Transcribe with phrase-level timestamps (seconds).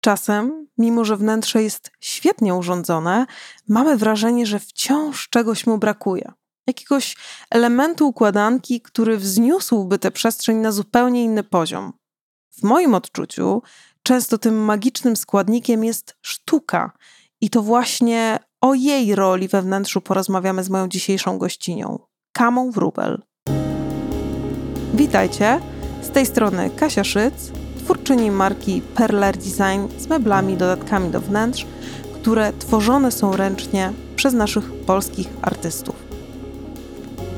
[0.00, 3.26] Czasem, mimo że wnętrze jest świetnie urządzone,
[3.68, 6.32] mamy wrażenie, że wciąż czegoś mu brakuje.
[6.66, 7.16] Jakiegoś
[7.50, 11.92] elementu układanki, który wzniósłby tę przestrzeń na zupełnie inny poziom.
[12.50, 13.62] W moim odczuciu,
[14.02, 16.92] często tym magicznym składnikiem jest sztuka,
[17.40, 21.98] i to właśnie o jej roli we wnętrzu porozmawiamy z moją dzisiejszą gościnią,
[22.32, 23.22] Kamą Wrubel.
[24.94, 25.60] Witajcie,
[26.02, 27.59] z tej strony Kasia Szyc,
[27.90, 31.66] twórczyni marki Perler Design z meblami dodatkami do wnętrz,
[32.14, 35.94] które tworzone są ręcznie przez naszych polskich artystów.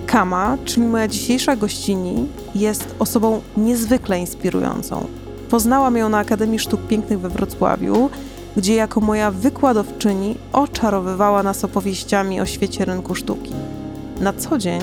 [0.07, 5.07] Kama, czyli moja dzisiejsza gościni, jest osobą niezwykle inspirującą.
[5.51, 8.11] Poznałam ją na Akademii Sztuk Pięknych we Wrocławiu,
[8.57, 13.53] gdzie jako moja wykładowczyni oczarowywała nas opowieściami o świecie rynku sztuki.
[14.21, 14.81] Na co dzień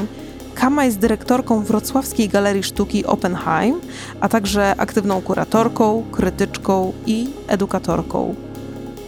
[0.60, 3.82] Kama jest dyrektorką Wrocławskiej Galerii Sztuki Oppenheim,
[4.20, 8.36] a także aktywną kuratorką, krytyczką i edukatorką.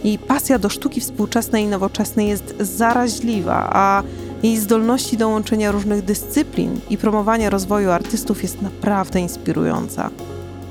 [0.04, 4.02] Jej pasja do sztuki współczesnej i nowoczesnej jest zaraźliwa, a
[4.42, 10.10] jej zdolności do łączenia różnych dyscyplin i promowania rozwoju artystów jest naprawdę inspirująca.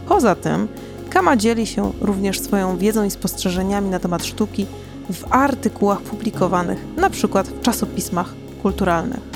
[0.08, 0.68] Poza tym,
[1.10, 4.66] Kama dzieli się również swoją wiedzą i spostrzeżeniami na temat sztuki
[5.14, 9.32] w artykułach publikowanych, przykład w czasopismach kulturalnych.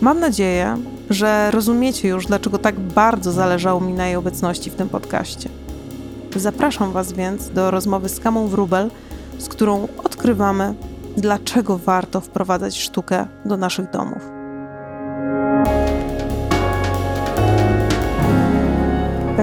[0.00, 0.76] Mam nadzieję,
[1.10, 5.48] że rozumiecie już, dlaczego tak bardzo zależało mi na jej obecności w tym podcaście.
[6.36, 8.90] Zapraszam Was więc do rozmowy z Kamą Wrubel,
[9.38, 10.74] z którą odkrywamy,
[11.16, 14.33] dlaczego warto wprowadzać sztukę do naszych domów.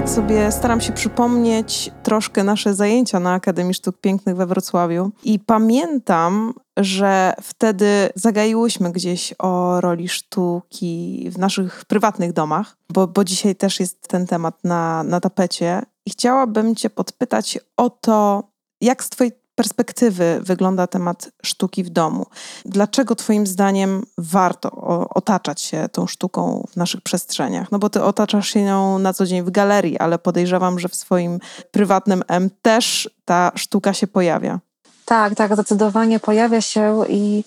[0.02, 5.10] Tak sobie staram się przypomnieć troszkę nasze zajęcia na Akademii Sztuk Pięknych we Wrocławiu.
[5.24, 13.24] I pamiętam, że wtedy zagaiłyśmy gdzieś o roli sztuki w naszych prywatnych domach, bo, bo
[13.24, 15.82] dzisiaj też jest ten temat na, na tapecie.
[16.06, 18.42] I chciałabym Cię podpytać o to,
[18.80, 19.32] jak z Twojej
[19.62, 22.26] perspektywy wygląda temat sztuki w domu?
[22.64, 24.70] Dlaczego Twoim zdaniem warto
[25.14, 27.72] otaczać się tą sztuką w naszych przestrzeniach?
[27.72, 30.94] No bo Ty otaczasz się nią na co dzień w galerii, ale podejrzewam, że w
[30.94, 31.38] swoim
[31.70, 34.58] prywatnym M też ta sztuka się pojawia.
[35.04, 37.44] Tak, tak, zdecydowanie pojawia się i,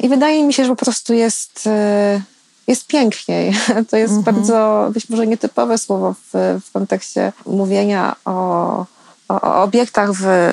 [0.00, 2.20] i wydaje mi się, że po prostu jest, e,
[2.66, 3.54] jest piękniej.
[3.90, 4.36] To jest mhm.
[4.36, 8.78] bardzo być może nietypowe słowo w, w kontekście mówienia o,
[9.28, 10.52] o, o obiektach w,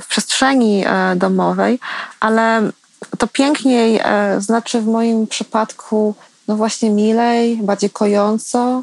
[0.00, 1.78] w przestrzeni e, domowej,
[2.20, 2.70] ale
[3.18, 6.14] to piękniej e, znaczy w moim przypadku
[6.48, 8.82] no właśnie milej, bardziej kojąco,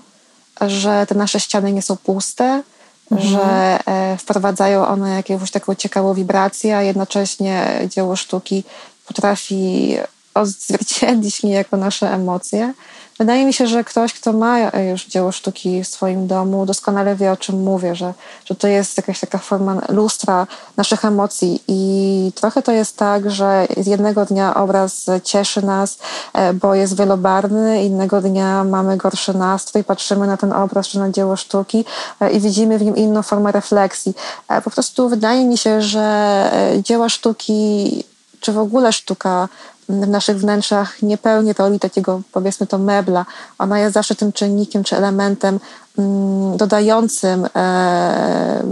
[0.62, 2.64] że te nasze ściany nie są puste,
[3.12, 3.32] mhm.
[3.32, 8.64] że e, wprowadzają one jakąś taką ciekawą wibrację, a jednocześnie dzieło sztuki
[9.08, 9.96] potrafi
[10.34, 12.74] odzwierciedlić niejako nasze emocje.
[13.20, 17.31] Wydaje mi się, że ktoś, kto ma już dzieło sztuki w swoim domu, doskonale wie,
[17.31, 18.14] o czym mówię, że,
[18.46, 21.64] że to jest jakaś taka forma lustra naszych emocji.
[21.68, 25.98] I trochę to jest tak, że z jednego dnia obraz cieszy nas,
[26.34, 31.09] e, bo jest wielobarwny, innego dnia mamy gorszy nastrój, patrzymy na ten obraz czy na
[31.09, 31.86] dzieło sztuki
[32.20, 34.14] e, i widzimy w nim inną formę refleksji.
[34.50, 36.52] E, po prostu wydaje mi się, że
[36.84, 38.04] dzieła sztuki
[38.40, 39.50] czy w ogóle sztuka
[39.90, 43.25] w naszych wnętrzach nie pełni roli takiego, powiedzmy to, mebla.
[43.57, 45.59] Ona jest zawsze tym czynnikiem czy elementem
[45.97, 48.63] mm, dodającym e,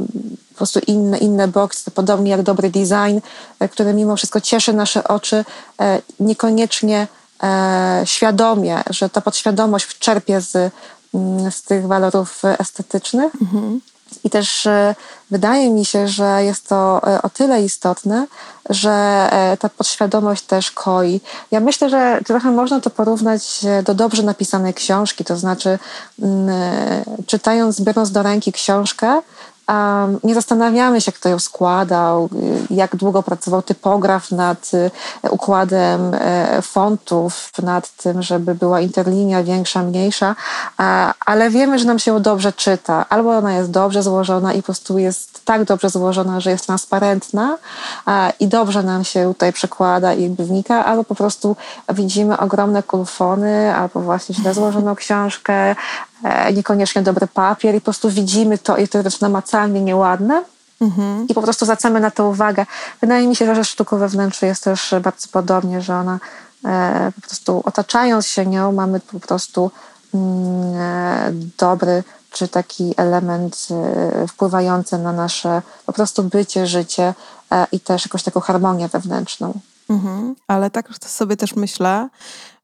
[0.50, 3.20] po prostu inne, inne boksy, podobnie jak dobry design,
[3.60, 5.46] e, który mimo wszystko cieszy nasze oczy,
[5.82, 7.08] e, niekoniecznie
[8.06, 10.74] świadomie, że ta podświadomość czerpie z,
[11.14, 13.34] mm, z tych walorów estetycznych.
[13.42, 13.82] Mhm.
[14.24, 14.96] I też e,
[15.32, 18.28] wydaje mi się, że jest to e, o tyle istotne,
[18.70, 18.92] że
[19.32, 21.22] e, ta podświadomość też koi.
[21.52, 25.80] Ja myślę, że trochę można to porównać do dobrze napisanej książki, to znaczy
[26.22, 26.50] mm,
[27.28, 29.22] czytając, biorąc do ręki książkę,
[30.24, 32.30] nie zastanawiamy się, kto ją składał,
[32.70, 34.92] jak długo pracował typograf nad y,
[35.30, 40.36] układem e, fontów, nad tym, żeby była interlinia większa, mniejsza,
[41.26, 43.06] ale wiemy, że nam się dobrze czyta.
[43.10, 47.58] Albo ona jest dobrze złożona i po prostu jest tak dobrze złożona, że jest transparentna
[48.40, 51.56] i dobrze nam się tutaj przekłada i wnika, albo po prostu
[51.94, 55.76] widzimy ogromne kulfony, albo właśnie źle złożoną książkę,
[56.54, 60.44] niekoniecznie dobry papier i po prostu widzimy to i to jest namacalnie nieładne.
[60.82, 61.28] Mhm.
[61.28, 62.66] I po prostu zwracamy na to uwagę.
[63.02, 66.20] Wydaje mi się, że sztuką wewnętrzną jest też bardzo podobnie, że ona
[66.66, 69.72] e, po prostu otaczając się nią, mamy po prostu
[70.14, 73.68] mm, e, dobry czy taki element
[74.28, 77.14] wpływający na nasze po prostu bycie, życie
[77.72, 79.54] i też jakąś taką harmonię wewnętrzną.
[79.90, 80.36] Mhm.
[80.48, 82.10] Ale tak sobie też myślę,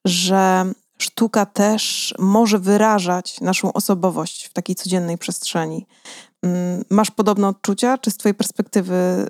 [0.05, 0.65] że
[1.01, 5.86] sztuka też może wyrażać naszą osobowość w takiej codziennej przestrzeni.
[6.44, 7.98] Mm, masz podobne odczucia?
[7.98, 9.28] Czy z Twojej perspektywy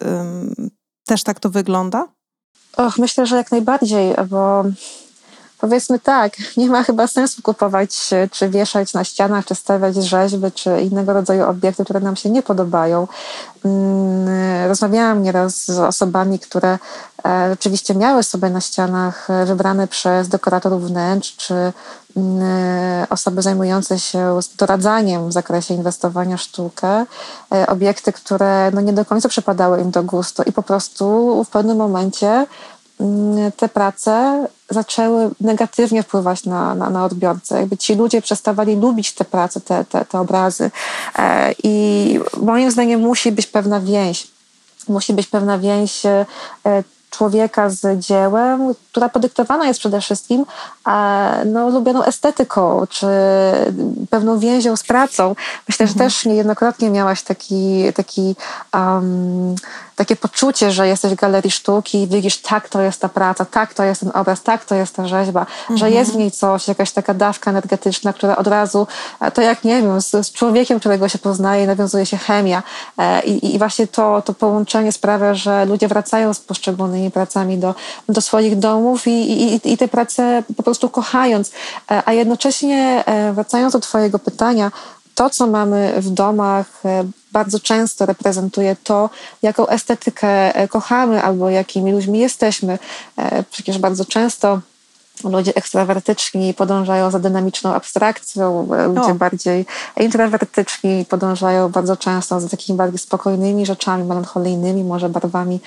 [1.05, 2.07] też tak to wygląda?
[2.77, 4.63] Och, myślę, że jak najbardziej, bo
[5.59, 10.81] powiedzmy tak, nie ma chyba sensu kupować, czy wieszać na ścianach, czy stawiać rzeźby, czy
[10.81, 13.07] innego rodzaju obiekty, które nam się nie podobają.
[13.65, 16.77] Mm, rozmawiałam nieraz z osobami, które
[17.25, 21.53] e, rzeczywiście miały sobie na ścianach e, wybrane przez dekoratorów wnętrz, czy
[22.17, 27.05] mm, osoby zajmujące się doradzaniem w zakresie inwestowania w sztukę,
[27.53, 31.49] e, obiekty, które no nie do końca przypadały im do gustu i po prostu w
[31.49, 32.47] pewnym momencie
[33.57, 37.59] te prace zaczęły negatywnie wpływać na, na, na odbiorcę.
[37.59, 40.71] Jakby ci ludzie przestawali lubić te prace, te, te, te obrazy.
[41.17, 44.27] E, I moim zdaniem musi być pewna więź.
[44.87, 46.25] Musi być pewna więź e,
[47.09, 50.45] człowieka z dziełem, która podyktowana jest przede wszystkim
[51.45, 53.07] no, lubioną estetyką, czy
[54.09, 55.35] pewną więzią z pracą.
[55.69, 56.09] Myślę, że mhm.
[56.09, 58.35] też niejednokrotnie miałaś taki, taki
[58.73, 59.55] um,
[59.99, 63.73] takie poczucie, że jesteś w galerii sztuki i widzisz, tak, to jest ta praca, tak,
[63.73, 65.77] to jest ten obraz, tak, to jest ta rzeźba, mhm.
[65.77, 68.87] że jest w niej coś, jakaś taka dawka energetyczna, która od razu,
[69.21, 72.63] e, to jak nie wiem, z, z człowiekiem, którego się poznaje, nawiązuje się chemia.
[72.97, 77.75] E, I, i właśnie to, to połączenie sprawia, że ludzie wracają z poszczególnymi pracami do,
[78.09, 81.51] do swoich domów i, i, i te prace po prostu kochając.
[81.91, 83.03] E, a jednocześnie
[83.33, 84.71] wracając do Twojego pytania,
[85.19, 89.09] to, co mamy w domach, e, bardzo często reprezentuje to,
[89.41, 92.79] jaką estetykę e, kochamy albo jakimi ludźmi jesteśmy.
[93.17, 94.61] E, przecież bardzo często
[95.23, 99.15] Ludzie ekstrawertyczni podążają za dynamiczną abstrakcją, ludzie o.
[99.15, 99.65] bardziej
[99.97, 105.59] introwertyczni podążają bardzo często za takimi bardziej spokojnymi rzeczami, melancholijnymi, może barwami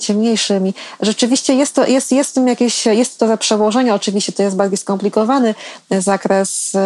[0.00, 0.74] ciemniejszymi.
[1.00, 4.78] Rzeczywiście jest to, jest, jest tym jakieś, jest to za przełożenie, oczywiście to jest bardziej
[4.78, 5.54] skomplikowany
[5.90, 6.80] zakres, e,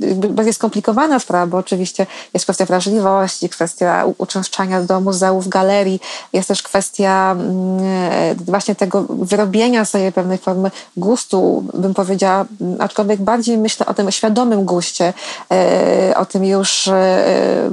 [0.00, 6.00] e, bardziej skomplikowana sprawa, bo oczywiście jest kwestia wrażliwości, kwestia uczęszczania do muzeów, galerii,
[6.32, 7.78] jest też kwestia mm,
[8.10, 12.44] e, właśnie tego wyrobienia sobie pewnej formy gustu, bym powiedziała,
[12.78, 15.12] aczkolwiek bardziej myślę o tym świadomym guście,
[15.52, 17.70] e, o tym już e,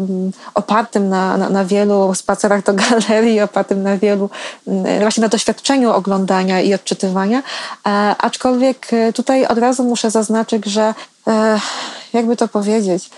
[0.54, 4.30] opartym na, na, na wielu spacerach do galerii, opartym na wielu,
[5.02, 7.44] właśnie na doświadczeniu oglądania i odczytywania.
[7.88, 10.94] E, aczkolwiek tutaj od razu muszę zaznaczyć, że
[12.14, 13.10] jakby to powiedzieć,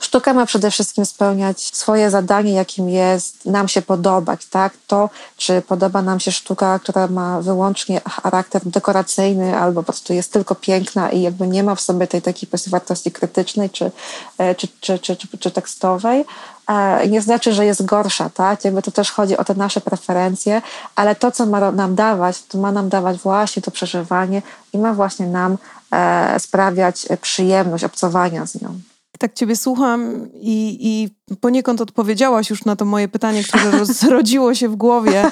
[0.00, 4.72] Sztuka ma przede wszystkim spełniać swoje zadanie, jakim jest nam się podobać, tak?
[4.86, 10.32] To, czy podoba nam się sztuka, która ma wyłącznie charakter dekoracyjny, albo po prostu jest
[10.32, 13.90] tylko piękna i jakby nie ma w sobie tej takiej wartości krytycznej czy,
[14.38, 16.24] e, czy, czy, czy, czy, czy tekstowej,
[16.68, 18.64] e, nie znaczy, że jest gorsza, tak?
[18.64, 20.62] Jakby to też chodzi o te nasze preferencje,
[20.96, 24.42] ale to, co ma nam dawać, to ma nam dawać właśnie to przeżywanie
[24.72, 25.58] i ma właśnie nam
[25.92, 28.80] e, sprawiać przyjemność obcowania z nią.
[29.18, 34.68] Tak Ciebie słucham i, i poniekąd odpowiedziałaś już na to moje pytanie, które zrodziło się
[34.68, 35.30] w głowie,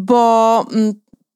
[0.00, 0.94] bo mm,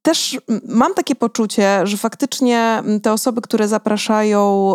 [0.09, 4.75] też mam takie poczucie, że faktycznie te osoby, które zapraszają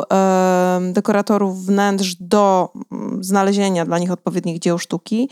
[0.91, 2.69] dekoratorów wnętrz do
[3.19, 5.29] znalezienia dla nich odpowiednich dzieł sztuki,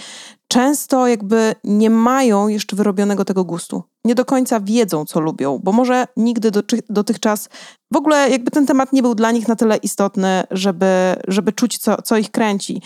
[0.47, 3.83] często jakby nie mają jeszcze wyrobionego tego gustu.
[4.05, 6.51] Nie do końca wiedzą, co lubią, bo może nigdy
[6.89, 7.49] dotychczas
[7.91, 11.77] w ogóle jakby ten temat nie był dla nich na tyle istotny, żeby, żeby czuć,
[11.77, 12.81] co, co ich kręci.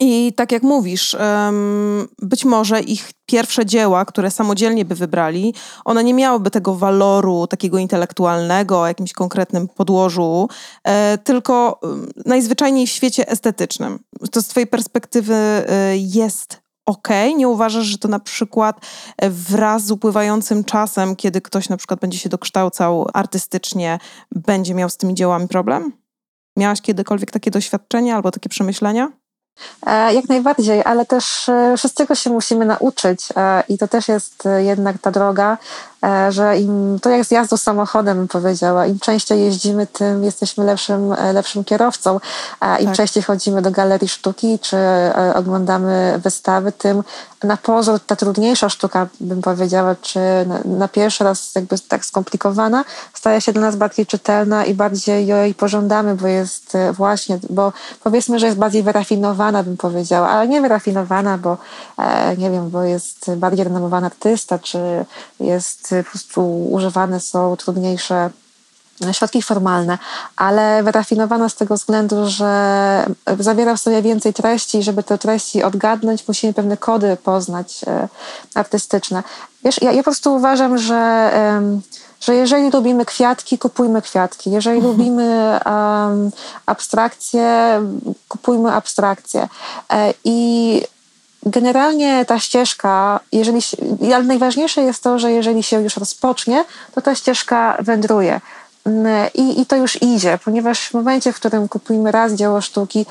[0.00, 1.16] I tak jak mówisz,
[2.22, 7.78] być może ich pierwsze dzieła, które samodzielnie by wybrali, one nie miałyby tego waloru takiego
[7.78, 10.48] intelektualnego, o jakimś konkretnym podłożu,
[10.84, 11.80] e, tylko
[12.26, 13.98] najzwyczajniej w świecie estetycznym.
[14.30, 17.08] To z Twojej perspektywy e, jest ok.
[17.36, 18.86] Nie uważasz, że to na przykład
[19.22, 23.98] wraz z upływającym czasem, kiedy ktoś na przykład będzie się dokształcał artystycznie,
[24.30, 25.92] będzie miał z tymi dziełami problem?
[26.56, 29.12] Miałaś kiedykolwiek takie doświadczenia albo takie przemyślenia?
[29.86, 34.48] E, jak najbardziej, ale też e, wszystkiego się musimy nauczyć e, i to też jest
[34.58, 35.58] jednak ta droga,
[36.28, 41.12] że im, to jak z jazdą samochodem bym powiedziała, im częściej jeździmy, tym jesteśmy lepszym,
[41.12, 42.20] e, lepszym kierowcą,
[42.60, 42.96] a im tak.
[42.96, 47.02] częściej chodzimy do galerii sztuki, czy e, oglądamy wystawy, tym
[47.42, 52.84] na pozór ta trudniejsza sztuka, bym powiedziała, czy na, na pierwszy raz jakby tak skomplikowana,
[53.14, 57.72] staje się dla nas bardziej czytelna i bardziej jej pożądamy, bo jest właśnie, bo
[58.04, 61.56] powiedzmy, że jest bardziej wyrafinowana, bym powiedziała, ale nie wyrafinowana, bo
[62.38, 64.78] nie wiem, bo jest bardziej renomowany artysta, czy
[65.40, 68.30] jest po prostu używane są trudniejsze
[69.12, 69.98] środki formalne,
[70.36, 73.06] ale wyrafinowana z tego względu, że
[73.38, 78.08] zawiera w sobie więcej treści i żeby te treści odgadnąć, musimy pewne kody poznać e,
[78.54, 79.22] artystyczne.
[79.64, 81.30] Wiesz, ja, ja po prostu uważam, że
[82.20, 84.50] że jeżeli lubimy kwiatki, kupujmy kwiatki.
[84.50, 84.96] Jeżeli mhm.
[84.96, 86.30] lubimy um,
[86.66, 87.80] abstrakcje,
[88.28, 89.48] kupujmy abstrakcje.
[89.92, 90.82] E, I
[91.50, 93.60] generalnie ta ścieżka, jeżeli,
[94.14, 96.64] ale najważniejsze jest to, że jeżeli się już rozpocznie,
[96.94, 98.40] to ta ścieżka wędruje.
[98.84, 103.06] Mm, I, I to już idzie, ponieważ w momencie, w którym kupujemy raz dzieło sztuki,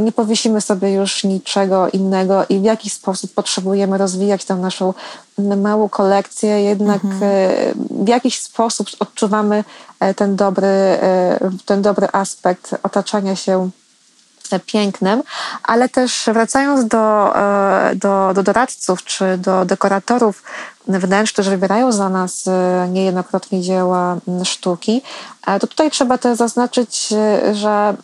[0.00, 4.94] nie powiesimy sobie już niczego innego i w jakiś sposób potrzebujemy rozwijać tę naszą
[5.38, 7.22] małą kolekcję, jednak mhm.
[7.22, 9.64] E, w jakiś sposób odczuwamy
[10.00, 13.70] e, ten dobry, e, ten dobry aspekt otaczania się
[14.66, 15.22] pięknym,
[15.62, 17.34] ale też wracając do,
[17.94, 20.42] do, do doradców czy do dekoratorów
[20.88, 22.44] wnętrz, którzy wybierają za nas
[22.88, 25.02] niejednokrotnie dzieła sztuki,
[25.60, 27.14] to tutaj trzeba też zaznaczyć,
[27.52, 27.94] że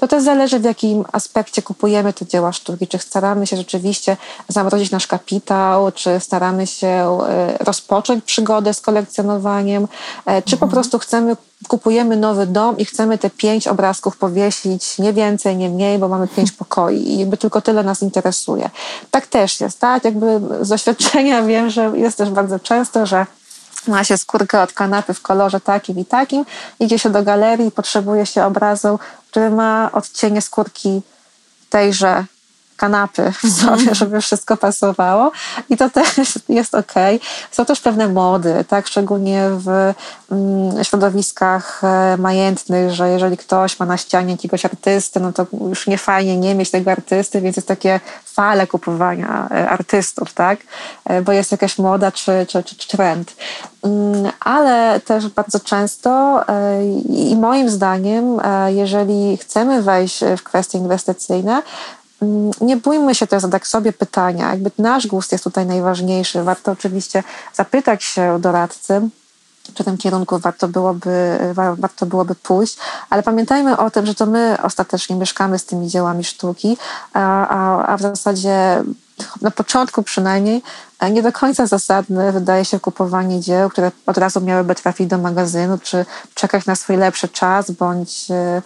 [0.00, 2.86] to też zależy w jakim aspekcie kupujemy te dzieła sztuki.
[2.88, 4.16] Czy staramy się rzeczywiście
[4.48, 9.88] zamrozić nasz kapitał, czy staramy się e, rozpocząć przygodę z kolekcjonowaniem,
[10.26, 10.70] e, czy po mhm.
[10.72, 11.36] prostu chcemy,
[11.68, 16.28] kupujemy nowy dom i chcemy te pięć obrazków powiesić, nie więcej, nie mniej, bo mamy
[16.28, 18.70] pięć pokoi i jakby tylko tyle nas interesuje.
[19.10, 20.04] Tak też jest, tak?
[20.04, 23.26] Jakby z doświadczenia wiem, że jest też bardzo często, że
[23.88, 26.44] ma się skórkę od kanapy w kolorze takim i takim,
[26.80, 28.98] idzie się do galerii potrzebuje się obrazu,
[29.30, 31.02] który ma odcienie skórki
[31.70, 32.24] tejże
[32.80, 33.94] kanapy w sobie, mhm.
[33.94, 35.32] żeby wszystko pasowało
[35.70, 36.08] i to też
[36.48, 36.94] jest ok.
[37.50, 39.68] Są też pewne mody, tak, szczególnie w
[40.32, 45.86] mm, środowiskach e, majętnych, że jeżeli ktoś ma na ścianie jakiegoś artysty, no to już
[45.86, 50.58] nie fajnie nie mieć tego artysty, więc jest takie fale kupowania e, artystów, tak,
[51.04, 53.36] e, bo jest jakaś moda czy, czy, czy, trend.
[53.84, 56.44] Mm, ale też bardzo często
[57.08, 61.62] i moim zdaniem, jeżeli chcemy wejść w kwestie inwestycyjne,
[62.60, 64.50] nie bójmy się też zadać sobie pytania.
[64.50, 66.42] Jakby nasz gust jest tutaj najważniejszy.
[66.42, 67.22] Warto oczywiście
[67.54, 69.10] zapytać się doradcy,
[69.78, 72.76] w tym kierunku warto byłoby, warto byłoby pójść,
[73.10, 76.76] ale pamiętajmy o tym, że to my ostatecznie mieszkamy z tymi dziełami sztuki,
[77.12, 78.84] a, a, a w zasadzie
[79.42, 80.62] na początku przynajmniej
[81.08, 85.78] nie do końca zasadne wydaje się kupowanie dzieł, które od razu miałyby trafić do magazynu,
[85.78, 88.62] czy czekać na swój lepszy czas, bądź e,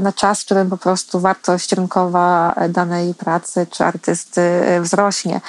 [0.00, 5.40] na czas, w którym po prostu wartość rynkowa danej pracy czy artysty e, wzrośnie.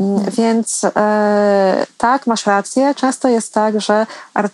[0.00, 2.94] Mm, więc e, tak, masz rację.
[2.94, 4.06] Często jest tak, że,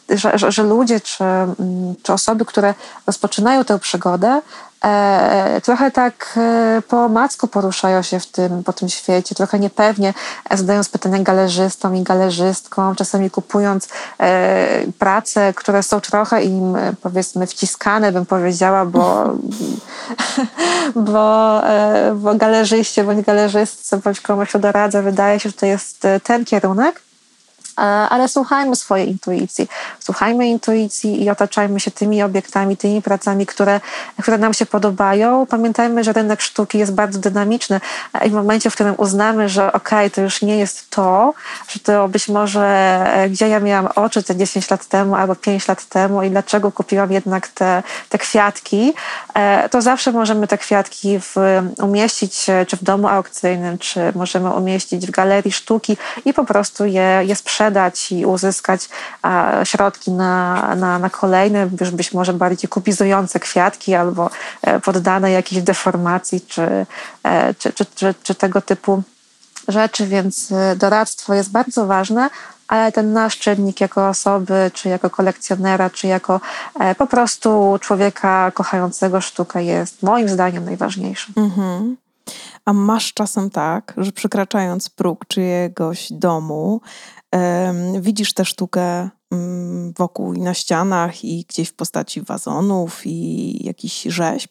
[0.09, 1.57] że, że ludzie czy, mm,
[2.03, 2.75] czy osoby, które
[3.07, 4.41] rozpoczynają tę przygodę,
[4.85, 10.15] e, trochę tak e, po macku poruszają się w tym, po tym świecie, trochę niepewnie
[10.51, 13.89] zadając pytania galerzystom i galerzystkom, czasami kupując
[14.21, 19.25] e, prace, które są trochę im powiedzmy wciskane, bym powiedziała, bo,
[20.95, 26.21] bo, e, bo galerzyście bądź galerzystce bądź komuś doradza, wydaje się, że to jest e,
[26.21, 27.08] ten kierunek
[27.79, 29.69] ale słuchajmy swojej intuicji.
[30.01, 33.81] Słuchajmy intuicji i otaczajmy się tymi obiektami, tymi pracami, które,
[34.23, 35.47] które nam się podobają.
[35.47, 37.81] Pamiętajmy, że rynek sztuki jest bardzo dynamiczny
[38.27, 41.35] i w momencie, w którym uznamy, że okej, okay, to już nie jest to,
[41.69, 42.67] że to być może
[43.15, 46.73] e, gdzie ja miałam oczy te 10 lat temu albo 5 lat temu i dlaczego
[46.73, 48.93] kupiłam jednak te, te kwiatki,
[49.35, 51.37] e, to zawsze możemy te kwiatki w,
[51.83, 57.21] umieścić czy w domu aukcyjnym, czy możemy umieścić w galerii sztuki i po prostu je,
[57.25, 58.89] je sprzedać sprzedać i uzyskać
[59.65, 64.31] środki na, na, na kolejne, już być może bardziej kupizujące kwiatki albo
[64.63, 66.87] e, poddane jakiejś deformacji czy,
[67.23, 69.03] e, czy, czy, czy, czy tego typu
[69.69, 72.31] rzeczy, więc e, doradztwo jest bardzo ważne,
[72.69, 76.41] ale ten nasz czynnik jako osoby, czy jako kolekcjonera, czy jako
[76.99, 81.33] po prostu człowieka kochającego sztukę jest moim zdaniem najważniejszy.
[81.37, 81.97] Mhm.
[82.65, 86.81] A masz czasem tak, że przekraczając próg czyjegoś domu,
[88.01, 94.03] Widzisz tę sztukę mm, wokół i na ścianach, i gdzieś w postaci wazonów, i jakichś
[94.03, 94.51] rzeźb.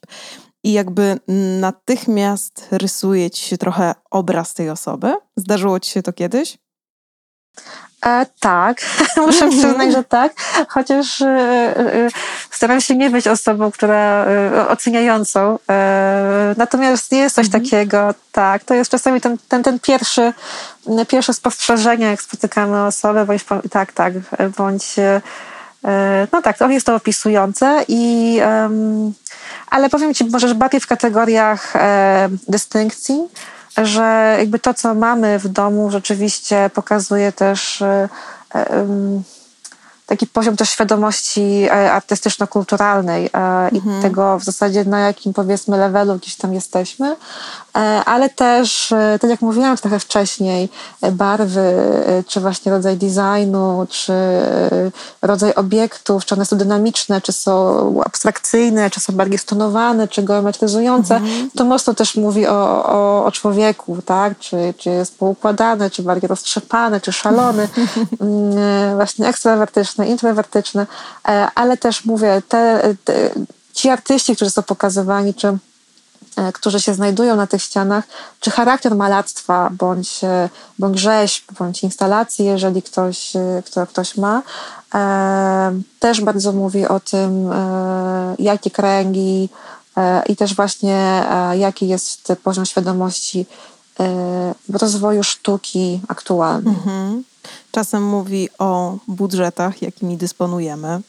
[0.64, 1.20] I jakby
[1.60, 5.16] natychmiast rysuje ci się trochę obraz tej osoby.
[5.36, 6.58] Zdarzyło ci się to kiedyś?
[8.06, 8.82] E, tak,
[9.18, 9.52] muszę mhm.
[9.52, 10.34] przyznać, że tak,
[10.68, 12.10] chociaż e, e,
[12.52, 15.60] staram się nie być osobą, która e, oceniającą.
[15.70, 17.64] E, natomiast jest coś mhm.
[17.64, 20.34] takiego, tak, to jest czasami ten, ten, ten pierwszy,
[21.08, 24.14] pierwsze spostrzeżenie, jak spotykamy osobę, bądź tak, tak,
[24.58, 25.22] bądź e,
[26.32, 28.40] no tak, to jest to opisujące i
[29.70, 31.74] ale powiem Ci może bardziej w kategoriach
[32.48, 33.20] dystynkcji,
[33.84, 37.84] że jakby to, co mamy w domu, rzeczywiście pokazuje też
[40.08, 46.16] taki poziom też świadomości e, artystyczno-kulturalnej e, i tego w zasadzie na jakim powiedzmy levelu
[46.16, 47.16] gdzieś tam jesteśmy,
[47.76, 50.70] e, ale też, tak jak mówiłam trochę wcześniej,
[51.12, 51.76] barwy,
[52.28, 54.14] czy właśnie rodzaj designu, czy
[55.22, 61.16] rodzaj obiektów, czy one są dynamiczne, czy są abstrakcyjne, czy są bardziej stonowane, czy geometryzujące,
[61.16, 61.50] mhm.
[61.56, 64.40] to mocno też mówi o, o, o człowieku, tak?
[64.40, 67.68] Czy, czy jest poukładane, czy bardziej roztrzepane, czy szalony,
[68.22, 70.88] mm, właśnie ekstrawertyczny, introwertyczny,
[71.28, 73.30] e, ale też mówię, te, te,
[73.74, 78.04] ci artyści, którzy są pokazywani, czy e, którzy się znajdują na tych ścianach,
[78.40, 80.50] czy charakter malactwa, bądź, e,
[80.80, 83.34] bądź rzeźb, bądź instalacji, jeżeli ktoś,
[83.66, 84.42] kto, ktoś ma,
[86.00, 87.52] też bardzo mówi o tym,
[88.40, 89.50] jakie kręgi
[90.30, 91.24] i też właśnie
[91.54, 93.46] jaki jest poziom świadomości
[94.74, 96.74] rozwoju sztuki aktualnej.
[96.74, 97.24] Mhm.
[97.72, 101.02] Czasem mówi o budżetach, jakimi dysponujemy.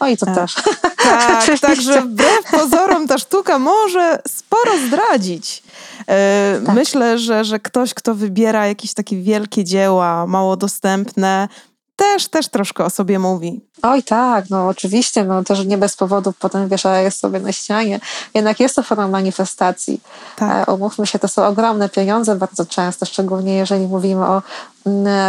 [0.00, 0.54] O i to e, też.
[1.02, 5.62] Tak, także wbrew pozorom ta sztuka może sporo zdradzić.
[6.08, 6.74] E, tak.
[6.74, 11.48] Myślę, że, że ktoś, kto wybiera jakieś takie wielkie dzieła, mało dostępne,
[11.96, 13.60] też, też troszkę o sobie mówi.
[13.82, 18.00] Oj tak, no oczywiście, no też nie bez powodu potem wieszają sobie na ścianie.
[18.34, 20.00] Jednak jest to forma manifestacji.
[20.36, 20.68] Tak.
[20.68, 24.42] E, umówmy się, to są ogromne pieniądze bardzo często, szczególnie jeżeli mówimy o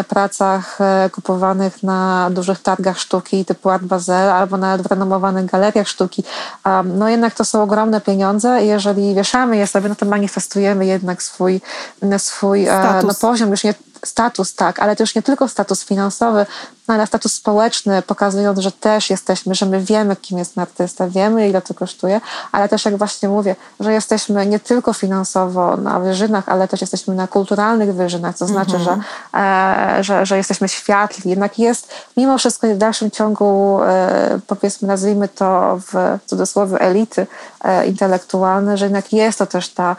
[0.10, 5.88] pracach e, kupowanych na dużych targach sztuki typu Art Basel albo nawet w renomowanych galeriach
[5.88, 6.24] sztuki.
[6.84, 11.24] No jednak to są ogromne pieniądze i jeżeli wieszamy je sobie, no to manifestujemy jednak
[11.24, 11.62] swój,
[12.18, 13.74] swój e, no, poziom już nie
[14.08, 16.46] status, tak, ale też nie tylko status finansowy,
[16.88, 21.62] ale status społeczny, pokazując, że też jesteśmy, że my wiemy, kim jest artysta, wiemy, ile
[21.62, 22.22] to kosztuje,
[22.52, 27.16] ale też, jak właśnie mówię, że jesteśmy nie tylko finansowo na wyżynach, ale też jesteśmy
[27.16, 29.04] na kulturalnych wyżynach, co znaczy, że, mhm.
[30.00, 31.30] e, że, że jesteśmy światli.
[31.30, 37.28] Jednak jest mimo wszystko w dalszym ciągu, e, powiedzmy, nazwijmy to w cudzysłowie elity
[37.64, 39.96] e, intelektualne, że jednak jest to też ta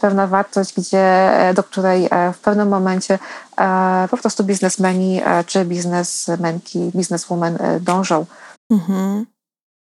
[0.00, 3.18] pewna wartość, gdzie, do której w pewnym momencie
[4.10, 8.26] po prostu biznesmeni czy biznesmenki, bizneswoman dążą.
[8.70, 9.26] Mhm.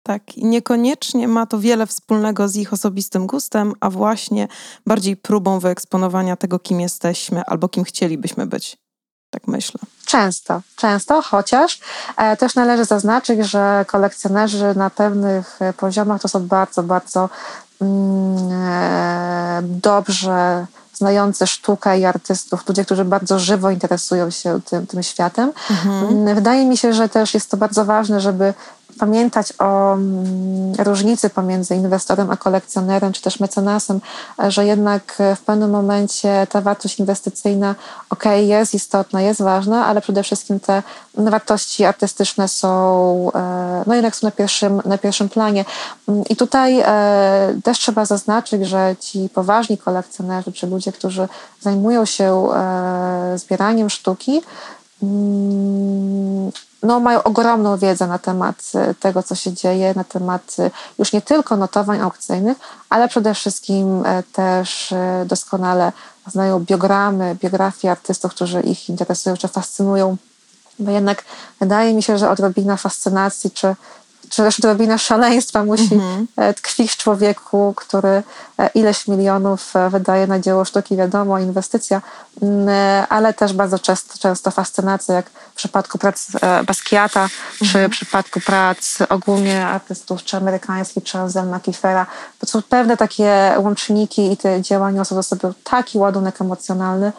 [0.03, 4.47] Tak, i niekoniecznie ma to wiele wspólnego z ich osobistym gustem, a właśnie
[4.85, 8.77] bardziej próbą wyeksponowania tego, kim jesteśmy albo kim chcielibyśmy być.
[9.29, 9.79] Tak myślę.
[10.05, 11.79] Często, często, chociaż
[12.17, 17.29] e, też należy zaznaczyć, że kolekcjonerzy na pewnych poziomach to są bardzo, bardzo
[17.81, 20.65] mm, e, dobrze
[20.99, 25.51] znający sztukę i artystów, ludzie, którzy bardzo żywo interesują się tym, tym światem.
[25.69, 26.35] Mhm.
[26.35, 28.53] Wydaje mi się, że też jest to bardzo ważne, żeby
[28.99, 34.01] pamiętać o mm, różnicy pomiędzy inwestorem a kolekcjonerem, czy też mecenasem,
[34.47, 37.75] że jednak w pewnym momencie ta wartość inwestycyjna,
[38.09, 40.83] ok, jest istotna, jest ważna, ale przede wszystkim te
[41.13, 45.65] wartości artystyczne są, e, no jednak są na pierwszym, na pierwszym planie.
[46.29, 51.27] I tutaj e, też trzeba zaznaczyć, że ci poważni kolekcjonerzy, czy ludzie, którzy
[51.61, 54.41] zajmują się e, zbieraniem sztuki,
[55.03, 56.51] mm,
[56.83, 61.13] no, mają ogromną wiedzę na temat e, tego, co się dzieje, na temat e, już
[61.13, 62.57] nie tylko notowań aukcyjnych,
[62.89, 64.93] ale przede wszystkim e, też
[65.25, 65.91] doskonale
[66.27, 70.17] znają biogramy, biografie artystów, którzy ich interesują czy fascynują.
[70.79, 71.23] Bo jednak
[71.59, 73.75] wydaje mi się, że odrobina fascynacji czy
[74.35, 76.27] też odrobina szaleństwa musi mhm.
[76.35, 78.23] E, tkwić w człowieku, który
[78.59, 82.01] e, ileś milionów e, wydaje na dzieło sztuki, wiadomo, inwestycja,
[82.41, 82.69] mm,
[83.09, 86.27] ale też bardzo często, często fascynacja, jak w przypadku prac
[86.65, 87.71] Basquiata, mhm.
[87.71, 92.05] czy w przypadku prac ogólnie artystów, czy amerykańskich, czy Anselma Kiefera.
[92.39, 97.11] To są pewne takie łączniki i te dzieła niosą ze sobą taki ładunek emocjonalny,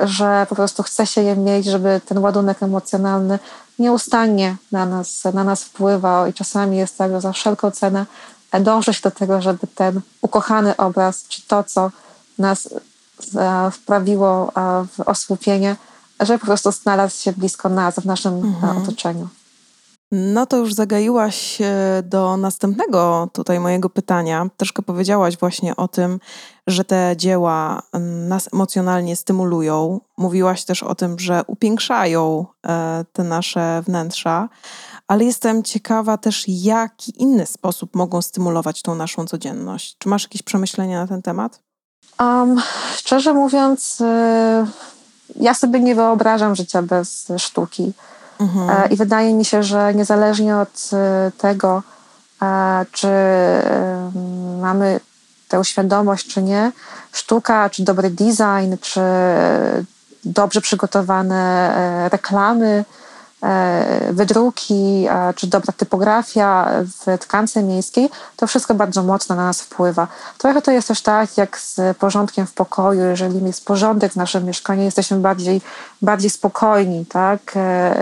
[0.00, 3.38] że po prostu chce się je mieć, żeby ten ładunek emocjonalny
[3.78, 8.06] nieustannie na nas, na nas wpływa i czasami jest tak, że za wszelką cenę
[8.60, 11.90] dąży się do tego, żeby ten ukochany obraz, czy to, co
[12.38, 12.68] nas
[13.72, 14.52] wprawiło
[14.96, 15.76] w osłupienie,
[16.20, 18.82] żeby po prostu znalazł się blisko nas, w naszym mhm.
[18.82, 19.28] otoczeniu.
[20.18, 21.58] No to już zagaiłaś
[22.02, 24.46] do następnego tutaj mojego pytania.
[24.56, 26.20] Troszkę powiedziałaś właśnie o tym,
[26.66, 30.00] że te dzieła mm, nas emocjonalnie stymulują.
[30.16, 34.48] Mówiłaś też o tym, że upiększają e, te nasze wnętrza,
[35.08, 39.96] ale jestem ciekawa też, jaki inny sposób mogą stymulować tą naszą codzienność.
[39.98, 41.60] Czy masz jakieś przemyślenia na ten temat?
[42.20, 42.60] Um,
[42.96, 44.04] szczerze mówiąc, y,
[45.36, 47.92] ja sobie nie wyobrażam życia bez sztuki.
[48.38, 48.70] Mhm.
[48.70, 51.82] E, I wydaje mi się, że niezależnie od e, tego,
[52.42, 53.08] e, czy
[54.60, 55.00] mamy
[55.48, 56.72] tę świadomość, czy nie,
[57.12, 59.00] sztuka, czy dobry design, czy
[60.24, 62.84] dobrze przygotowane reklamy,
[64.10, 70.08] wydruki, czy dobra typografia w tkance miejskiej, to wszystko bardzo mocno na nas wpływa.
[70.38, 73.00] Trochę to jest też tak, jak z porządkiem w pokoju.
[73.00, 75.60] Jeżeli jest porządek w naszym mieszkaniu, jesteśmy bardziej,
[76.02, 77.54] bardziej spokojni, tak?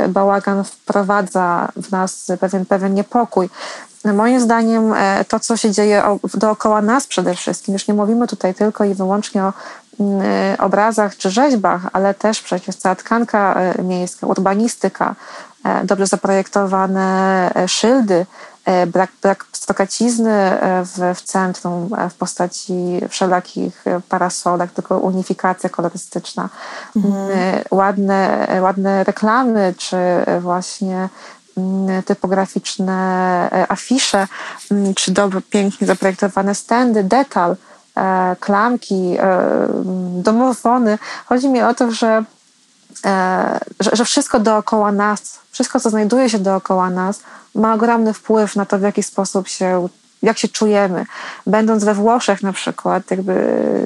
[0.09, 3.51] Bałagan wprowadza w nas pewien, pewien niepokój.
[4.12, 6.03] Moim zdaniem e, to, co się dzieje
[6.35, 9.53] dookoła nas przede wszystkim, już nie mówimy tutaj tylko i wyłącznie o
[10.01, 15.14] mm, e, obrazach czy rzeźbach, ale też przecież cała tkanka e, miejska, urbanistyka,
[15.85, 18.27] dobrze zaprojektowane szyldy,
[18.87, 26.49] brak, brak stokacizny w, w centrum w postaci wszelakich parasolek, tylko unifikacja kolorystyczna,
[26.97, 27.29] mhm.
[27.71, 29.97] ładne, ładne reklamy, czy
[30.40, 31.09] właśnie Mm,
[32.05, 32.95] typograficzne
[33.53, 34.27] e, afisze,
[34.71, 37.57] mm, czy dobrze, pięknie zaprojektowane stędy, detal,
[37.97, 39.40] e, klamki, e,
[40.23, 40.99] domofony.
[41.27, 42.25] Chodzi mi o to, że,
[43.93, 47.21] że wszystko dookoła nas, wszystko, co znajduje się dookoła nas,
[47.55, 49.88] ma ogromny wpływ na to, w jaki sposób się
[50.22, 51.07] jak się czujemy.
[51.46, 53.35] Będąc we Włoszech na przykład, jakby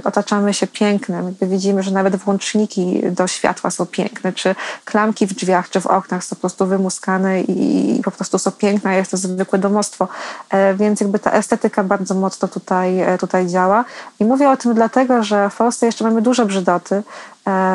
[0.05, 5.35] otaczamy się pięknem, jakby widzimy, że nawet włączniki do światła są piękne, czy klamki w
[5.35, 9.17] drzwiach, czy w oknach są po prostu wymuskane i, po prostu są piękne, jest to
[9.17, 10.09] zwykłe domostwo.
[10.51, 13.85] E, więc jakby ta estetyka bardzo mocno tutaj, e, tutaj działa.
[14.21, 17.03] I mówię o tym dlatego, że w Polsce jeszcze mamy duże brzydoty,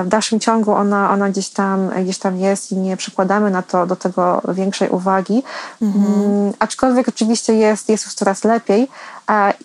[0.03, 3.87] w dalszym ciągu ona, ona gdzieś, tam, gdzieś tam jest i nie przykładamy na to,
[3.87, 5.43] do tego większej uwagi.
[5.81, 6.05] Mhm.
[6.05, 8.87] Mm, aczkolwiek oczywiście jest, jest już coraz lepiej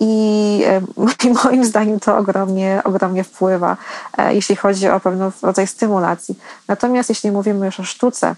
[0.00, 0.80] i, e,
[1.28, 3.76] i moim zdaniem to ogromnie, ogromnie wpływa,
[4.18, 6.38] e, jeśli chodzi o pewien rodzaj stymulacji.
[6.68, 8.34] Natomiast jeśli mówimy już o sztuce,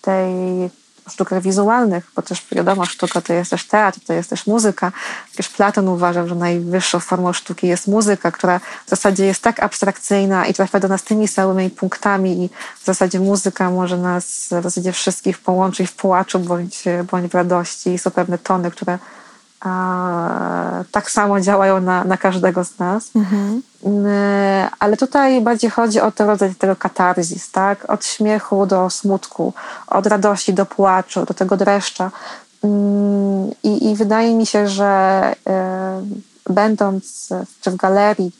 [0.00, 0.70] tej
[1.10, 4.92] sztukach wizualnych, bo też wiadomo, sztuka to jest też teatr, to jest też muzyka.
[5.26, 10.46] Przecież Platon uważał, że najwyższą formą sztuki jest muzyka, która w zasadzie jest tak abstrakcyjna
[10.46, 14.92] i trafia do nas tymi samymi punktami i w zasadzie muzyka może nas w zasadzie
[14.92, 17.90] wszystkich połączyć w płaczu bądź, bądź w radości.
[17.90, 18.98] I są pewne tony, które
[19.60, 23.10] a, tak samo działają na, na każdego z nas.
[23.16, 23.62] Mhm.
[23.84, 27.90] Mm, ale tutaj bardziej chodzi o ten rodzaj tego katarzis, tak?
[27.90, 29.52] Od śmiechu do smutku,
[29.86, 32.10] od radości do płaczu, do tego dreszcza.
[32.64, 34.86] Mm, I, i wydaje mi się, że
[35.46, 36.02] e,
[36.50, 37.28] będąc
[37.60, 38.32] czy w galerii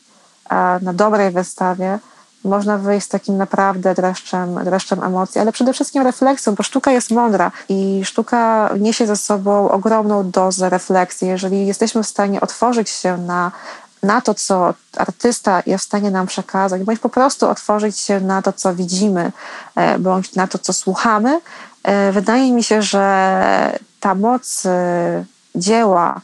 [0.83, 1.99] na dobrej wystawie,
[2.45, 7.11] można wyjść z takim naprawdę dreszczem, dreszczem emocji, ale przede wszystkim refleksją, bo sztuka jest
[7.11, 11.29] mądra i sztuka niesie ze sobą ogromną dozę refleksji.
[11.29, 13.53] Jeżeli jesteśmy w stanie otworzyć się na,
[14.03, 18.43] na to, co artysta jest w stanie nam przekazać, bądź po prostu otworzyć się na
[18.43, 19.33] to, co widzimy,
[19.77, 21.41] e, bądź na to, co słuchamy,
[21.83, 26.21] e, wydaje mi się, że ta moc e, dzieła,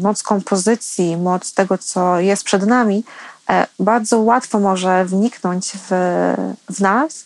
[0.00, 3.04] moc kompozycji, moc tego, co jest przed nami,
[3.78, 5.90] bardzo łatwo może wniknąć w,
[6.70, 7.24] w nas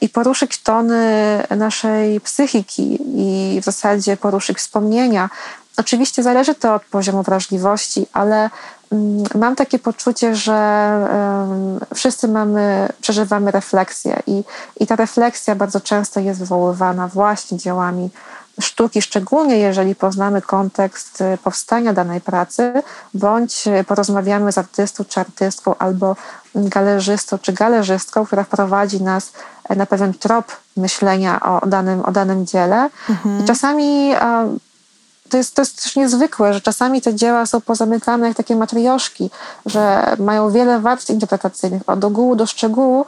[0.00, 5.30] i poruszyć tony naszej psychiki i w zasadzie poruszyć wspomnienia.
[5.76, 8.50] Oczywiście zależy to od poziomu wrażliwości, ale
[8.92, 10.58] mm, mam takie poczucie, że
[11.94, 14.44] wszyscy mamy, przeżywamy refleksję i,
[14.80, 18.10] i ta refleksja bardzo często jest wywoływana właśnie dziełami
[18.60, 22.72] sztuki, szczególnie jeżeli poznamy kontekst y, powstania danej pracy,
[23.14, 26.16] bądź porozmawiamy z artystą czy artystką albo
[26.54, 29.32] galerzystą czy galerzystką, która wprowadzi nas
[29.76, 32.90] na pewien trop myślenia o danym, o danym dziele.
[33.10, 33.40] Mhm.
[33.40, 34.14] I czasami
[35.34, 39.30] to jest, to jest też niezwykłe, że czasami te dzieła są pozamykane jak takie matrioszki,
[39.66, 43.06] że mają wiele warstw interpretacyjnych, od ogółu do szczegółu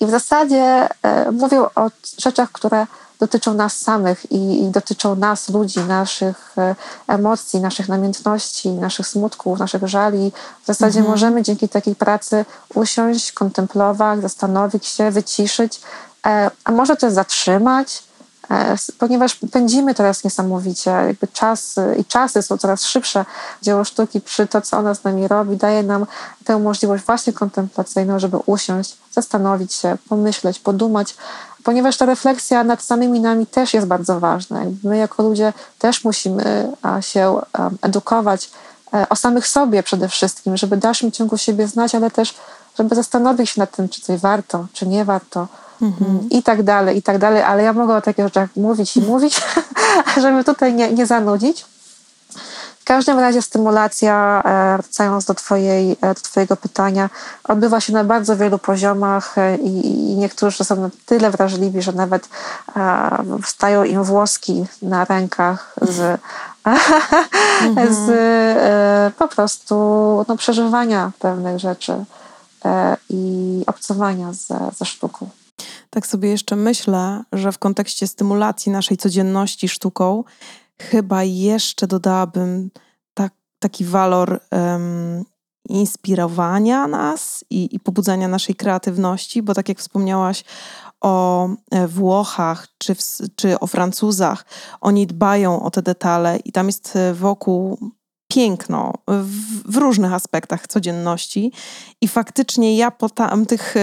[0.00, 2.86] i w zasadzie e, mówią o rzeczach, które
[3.20, 6.74] dotyczą nas samych i, i, dotyczą nas, ludzi, naszych e,
[7.08, 10.32] emocji, naszych namiętności, naszych smutków, naszych żali.
[10.62, 11.10] W zasadzie mhm.
[11.12, 15.80] możemy dzięki takiej pracy usiąść, kontemplować, zastanowić się, wyciszyć,
[16.26, 18.02] e, a może też zatrzymać,
[18.98, 23.24] ponieważ pędzimy teraz niesamowicie, jakby czas i czasy są coraz szybsze.
[23.62, 26.06] Dzieło sztuki przy to, co ona z nami robi, daje nam
[26.44, 31.16] tę możliwość właśnie kontemplacyjną, żeby usiąść, zastanowić się, pomyśleć, podumać,
[31.64, 34.60] ponieważ ta refleksja nad samymi nami też jest bardzo ważna.
[34.84, 37.40] My jako ludzie też musimy się
[37.82, 38.50] edukować
[38.94, 42.34] e, o samych sobie przede wszystkim, żeby w dalszym ciągu siebie znać, ale też
[42.78, 45.48] żeby zastanowić się nad tym, czy coś warto, czy nie warto.
[45.82, 46.28] Mhm.
[46.30, 49.42] I tak dalej, i tak dalej, ale ja mogę o takich rzeczach mówić i mówić,
[50.22, 51.64] żeby tutaj nie, nie zanudzić.
[52.82, 57.10] W każdym razie stymulacja, e, wracając do, twojej, e, do Twojego pytania,
[57.44, 61.92] odbywa się na bardzo wielu poziomach e, i, i niektórzy są na tyle wrażliwi, że
[61.92, 62.28] nawet
[63.42, 66.00] wstają im włoski na rękach z,
[67.62, 67.94] mhm.
[67.94, 69.74] z po prostu
[70.28, 72.04] no, przeżywania pewnych rzeczy
[73.10, 75.28] i obcowania ze, ze sztuką.
[75.90, 80.24] Tak sobie jeszcze myślę, że w kontekście stymulacji naszej codzienności sztuką,
[80.80, 82.70] chyba jeszcze dodałabym
[83.14, 85.24] tak, taki walor um,
[85.68, 90.44] inspirowania nas i, i pobudzania naszej kreatywności, bo tak jak wspomniałaś
[91.00, 93.00] o e, Włochach czy, w,
[93.36, 94.44] czy o Francuzach,
[94.80, 97.78] oni dbają o te detale i tam jest e, wokół
[98.34, 101.52] piękno w, w, różnych aspektach codzienności
[102.00, 103.74] i faktycznie ja po tamtych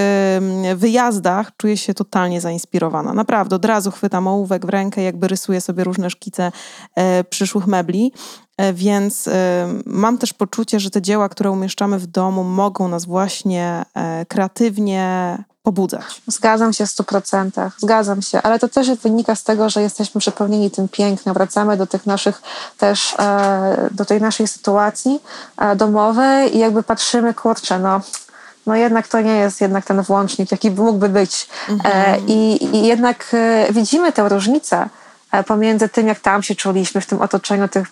[0.76, 3.14] wyjazdach czuję się totalnie zainspirowana.
[3.14, 6.52] Naprawdę, od razu chwytam ołówek w rękę, jakby rysuję sobie różne szkice
[6.96, 8.12] e, przyszłych mebli,
[8.74, 13.86] więc e, mam też poczucie, że te dzieła, które umieszczamy w domu mogą nas właśnie
[14.28, 16.22] kreatywnie pobudzać.
[16.28, 20.22] Zgadzam się w stu procentach, zgadzam się, ale to też wynika z tego, że jesteśmy
[20.22, 22.42] przepełnieni tym pięknem, wracamy do tych naszych
[22.78, 25.20] też, e, do tej naszej sytuacji
[25.58, 28.02] e, domowej i jakby patrzymy, kurczę, no
[28.66, 31.50] no jednak to nie jest jednak ten włącznik, jaki mógłby być.
[31.70, 32.28] E, mhm.
[32.28, 33.36] I, I, jednak
[33.70, 34.90] widzimy tę różnicę
[35.48, 37.88] pomiędzy tym, jak tam się czuliśmy w tym otoczeniu tych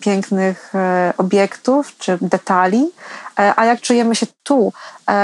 [0.00, 0.72] pięknych
[1.18, 2.90] obiektów czy detali,
[3.36, 4.72] a jak czujemy się tu.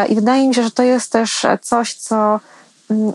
[0.09, 2.40] I wydaje mi się, że to jest też coś, co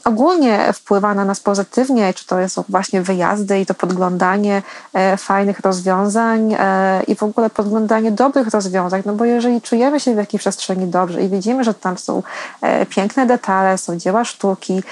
[0.03, 4.61] ogólnie wpływa na nas pozytywnie, czy to są właśnie wyjazdy i to podglądanie
[4.93, 10.13] e, fajnych rozwiązań e, i w ogóle podglądanie dobrych rozwiązań, no bo jeżeli czujemy się
[10.13, 12.23] w jakiejś przestrzeni dobrze i widzimy, że tam są
[12.61, 14.83] e, piękne detale, są dzieła sztuki,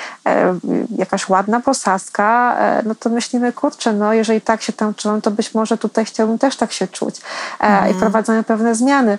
[0.97, 5.53] jakaś ładna posadzka, no to myślimy, kurczę, no jeżeli tak się tam czułem, to być
[5.53, 7.21] może tutaj chciałbym też tak się czuć
[7.59, 7.91] mhm.
[7.91, 9.17] i wprowadzamy pewne zmiany.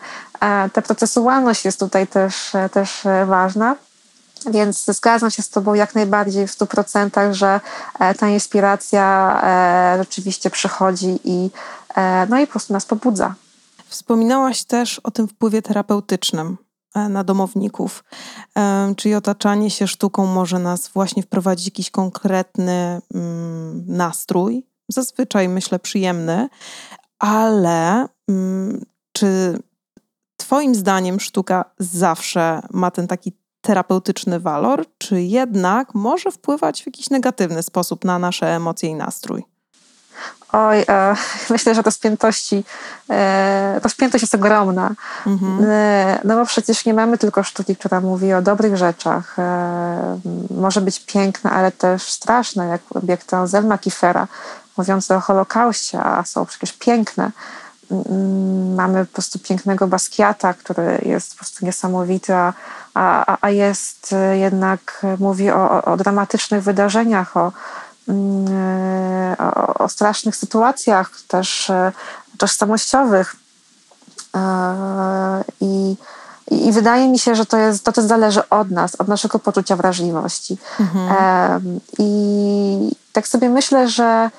[0.73, 3.77] Ta procesualność jest tutaj też, też ważna.
[4.51, 7.61] Więc zgadzam się z Tobą jak najbardziej w 100%, że
[8.01, 11.51] e, ta inspiracja e, rzeczywiście przychodzi i,
[11.97, 13.35] e, no i po prostu nas pobudza.
[13.87, 16.57] Wspominałaś też o tym wpływie terapeutycznym
[17.09, 18.05] na domowników,
[18.97, 26.49] czyli otaczanie się sztuką może nas właśnie wprowadzić jakiś konkretny mm, nastrój, zazwyczaj myślę przyjemny,
[27.19, 29.59] ale mm, czy
[30.41, 37.11] Twoim zdaniem sztuka zawsze ma ten taki terapeutyczny walor, czy jednak może wpływać w jakiś
[37.11, 39.45] negatywny sposób na nasze emocje i nastrój?
[40.53, 41.15] Oj, e,
[41.51, 42.65] myślę, że rozpiętości,
[43.11, 44.91] e, rozpiętość jest ogromna.
[45.27, 45.67] Mhm.
[45.71, 49.39] E, no bo przecież nie mamy tylko sztuki, która mówi o dobrych rzeczach.
[49.39, 50.21] E,
[50.51, 54.27] może być piękna, ale też straszna, jak obiekty Anselma Kiefera,
[54.77, 57.31] mówiące o Holokauście, a są przecież piękne.
[57.91, 62.53] Mm, mamy po prostu pięknego Basquiata, który jest po prostu niesamowity, a,
[62.95, 67.53] a, a jest e, jednak, e, mówi o, o dramatycznych wydarzeniach, o,
[68.09, 71.73] mm, e, o, o strasznych sytuacjach też
[72.39, 73.37] tożsamościowych.
[75.61, 75.97] I,
[76.51, 79.77] i wydaje mi się, że to, jest, to też zależy od nas, od naszego poczucia
[79.77, 80.59] wrażliwości.
[80.81, 81.81] Mhm.
[81.99, 84.31] I tak sobie myślę, że,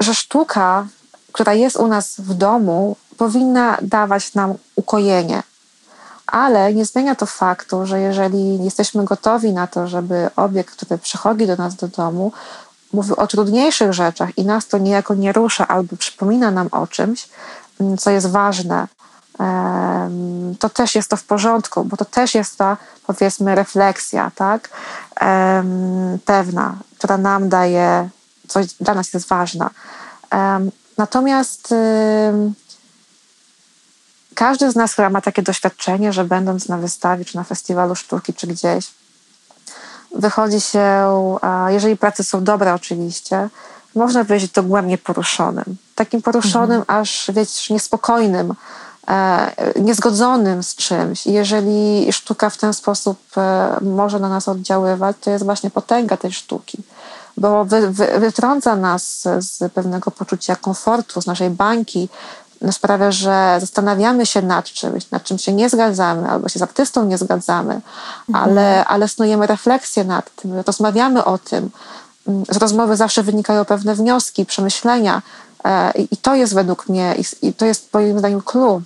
[0.00, 0.86] że sztuka
[1.34, 5.42] która jest u nas w domu, powinna dawać nam ukojenie.
[6.26, 11.46] Ale nie zmienia to faktu, że jeżeli jesteśmy gotowi na to, żeby obiekt, który przychodzi
[11.46, 12.32] do nas do domu,
[12.92, 17.28] mówił o trudniejszych rzeczach i nas to niejako nie rusza albo przypomina nam o czymś,
[17.98, 18.86] co jest ważne,
[20.58, 24.68] to też jest to w porządku, bo to też jest ta, powiedzmy, refleksja, tak?
[26.24, 28.08] Pewna, która nam daje,
[28.48, 29.70] coś dla nas jest ważna.
[30.98, 31.74] Natomiast
[34.34, 38.34] każdy z nas chyba ma takie doświadczenie, że będąc na wystawie, czy na festiwalu sztuki,
[38.34, 38.90] czy gdzieś,
[40.14, 41.08] wychodzi się,
[41.68, 43.48] jeżeli prace są dobre oczywiście,
[43.94, 45.76] można wyjść dogłębnie poruszonym.
[45.94, 47.00] Takim poruszonym, mhm.
[47.00, 48.54] aż wiesz, niespokojnym,
[49.08, 51.26] e, niezgodzonym z czymś.
[51.26, 56.16] I jeżeli sztuka w ten sposób e, może na nas oddziaływać, to jest właśnie potęga
[56.16, 56.78] tej sztuki
[57.36, 62.08] bo wy, wy, wytrąca nas z pewnego poczucia komfortu, z naszej bańki,
[62.72, 67.04] sprawia, że zastanawiamy się nad czymś, nad czym się nie zgadzamy, albo się z artystą
[67.04, 67.80] nie zgadzamy,
[68.28, 68.44] mhm.
[68.44, 71.70] ale, ale snujemy refleksję nad tym, rozmawiamy o tym.
[72.50, 75.22] Z rozmowy zawsze wynikają pewne wnioski, przemyślenia,
[75.64, 78.82] e, i to jest według mnie, i to jest moim zdaniem clue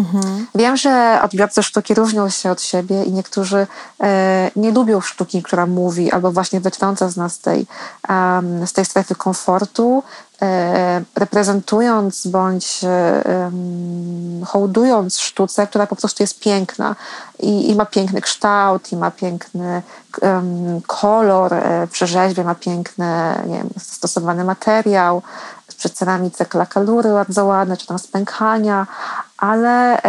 [0.00, 0.46] Mhm.
[0.54, 3.66] Wiem, że odbiorcy sztuki różnią się od siebie i niektórzy
[4.02, 7.66] e, nie lubią sztuki, która mówi albo właśnie wytrąca z nas tej,
[8.08, 10.02] um, z tej strefy komfortu,
[10.42, 13.50] e, reprezentując bądź e,
[14.46, 16.96] hołdując sztuce, która po prostu jest piękna
[17.38, 19.82] i, i ma piękny kształt, i ma piękny
[20.22, 23.06] um, kolor, e, rzeźbie ma piękny,
[23.46, 25.22] nie wiem, stosowany materiał,
[25.80, 28.86] przy ceramice klakalury bardzo ładne, czy tam spękania,
[29.36, 30.02] ale,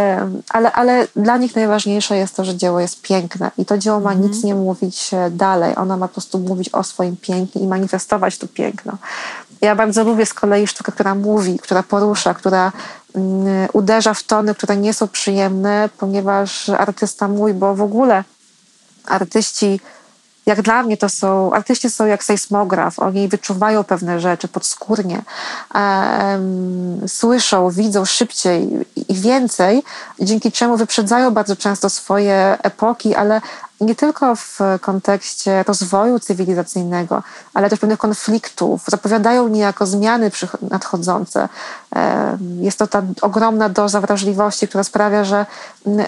[0.50, 4.12] ale, ale dla nich najważniejsze jest to, że dzieło jest piękne i to dzieło ma
[4.12, 4.32] mhm.
[4.32, 5.76] nic nie mówić e, dalej.
[5.76, 8.98] Ona ma po prostu mówić o swoim pięknie i manifestować to piękno.
[9.62, 12.72] Ja bardzo lubię z kolei sztukę, która mówi, która porusza, która
[13.16, 18.24] mm, uderza w tony, które nie są przyjemne, ponieważ artysta mój, bo w ogóle
[19.06, 19.80] artyści
[20.46, 25.22] jak dla mnie to są, artyści są jak sejsmograf, oni wyczuwają pewne rzeczy podskórnie,
[25.76, 28.70] um, słyszą, widzą szybciej
[29.10, 29.84] i więcej,
[30.20, 33.42] dzięki czemu wyprzedzają bardzo często swoje epoki, ale
[33.82, 41.50] nie tylko w kontekście rozwoju cywilizacyjnego, ale też pewnych konfliktów, zapowiadają niejako zmiany nadchodzące.
[42.60, 45.46] Jest to ta ogromna doza wrażliwości, która sprawia, że,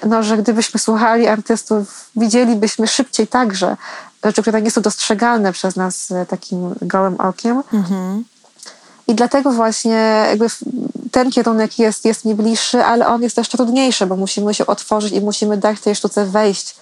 [0.06, 3.78] no, że gdybyśmy słuchali artystów, widzielibyśmy szybciej także
[4.24, 7.64] rzeczy, które nie są dostrzegalne przez nas e, takim gołym okiem.
[7.74, 8.24] Mhm.
[9.08, 10.46] I dlatego właśnie jakby
[11.12, 15.14] ten kierunek jest, jest mi bliższy, ale on jest też trudniejszy, bo musimy się otworzyć
[15.14, 16.76] i musimy dać tej sztuce wejść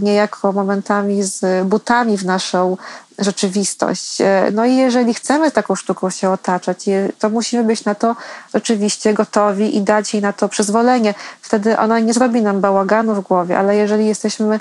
[0.00, 2.76] niejako momentami z butami w naszą
[3.18, 4.20] rzeczywistość.
[4.20, 6.84] E, no i jeżeli chcemy taką sztuką się otaczać,
[7.18, 8.16] to musimy być na to
[8.54, 11.14] rzeczywiście gotowi i dać jej na to przyzwolenie.
[11.40, 14.60] Wtedy ona nie zrobi nam bałaganu w głowie, ale jeżeli jesteśmy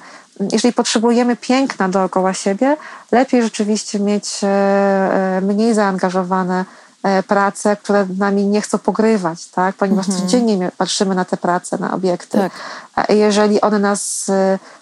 [0.52, 2.78] jeżeli potrzebujemy piękna dookoła siebie,
[3.12, 6.81] lepiej rzeczywiście mieć e, e, mniej zaangażowane e,
[7.28, 9.76] prace, które nami nie chcą pogrywać, tak?
[9.76, 10.26] ponieważ mhm.
[10.26, 12.38] codziennie patrzymy na te prace, na obiekty.
[12.38, 13.10] Tak.
[13.10, 14.32] Jeżeli one nas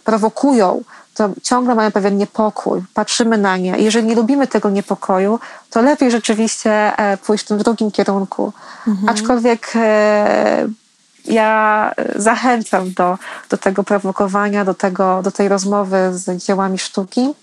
[0.04, 3.78] prowokują, to ciągle mamy pewien niepokój, patrzymy na nie.
[3.78, 6.92] Jeżeli nie lubimy tego niepokoju, to lepiej rzeczywiście
[7.26, 8.54] pójść w tym drugim kierunku.
[8.88, 9.10] Mhm.
[9.10, 9.74] Aczkolwiek
[11.26, 13.18] ja zachęcam do,
[13.50, 17.34] do tego prowokowania, do, tego, do tej rozmowy z dziełami sztuki,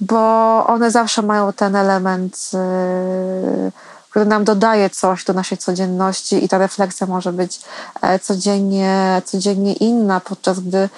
[0.00, 0.18] bo
[0.66, 3.72] one zawsze mają ten element, yy,
[4.10, 7.60] który nam dodaje coś do naszej codzienności i ta refleksja może być
[8.02, 10.88] e, codziennie, codziennie inna, podczas gdy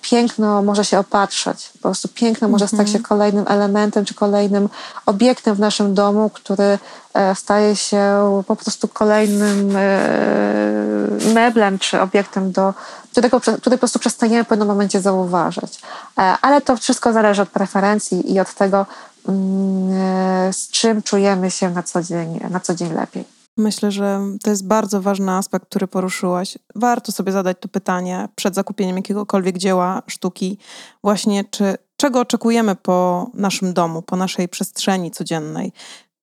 [0.00, 1.70] piękno może się opatrzeć.
[1.72, 3.04] Po prostu piękno może stać się mhm.
[3.04, 4.68] kolejnym elementem czy kolejnym
[5.06, 6.78] obiektem w naszym domu, który
[7.14, 8.02] e, staje się
[8.46, 12.74] po prostu kolejnym e, meblem czy obiektem, do
[13.12, 15.80] którego, który po prostu przestaniemy w pewnym momencie zauważać.
[16.18, 18.86] E, ale to wszystko zależy od preferencji i od tego,
[19.28, 23.43] mm, z czym czujemy się na co dzień, na co dzień lepiej.
[23.56, 26.58] Myślę, że to jest bardzo ważny aspekt, który poruszyłaś.
[26.74, 30.58] Warto sobie zadać to pytanie przed zakupieniem jakiegokolwiek dzieła sztuki,
[31.04, 35.72] właśnie czy czego oczekujemy po naszym domu, po naszej przestrzeni codziennej.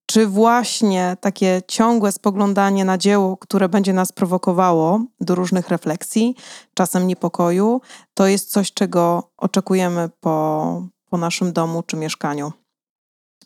[0.05, 6.35] Czy właśnie takie ciągłe spoglądanie na dzieło, które będzie nas prowokowało do różnych refleksji,
[6.73, 7.81] czasem niepokoju,
[8.13, 12.51] to jest coś, czego oczekujemy po, po naszym domu czy mieszkaniu?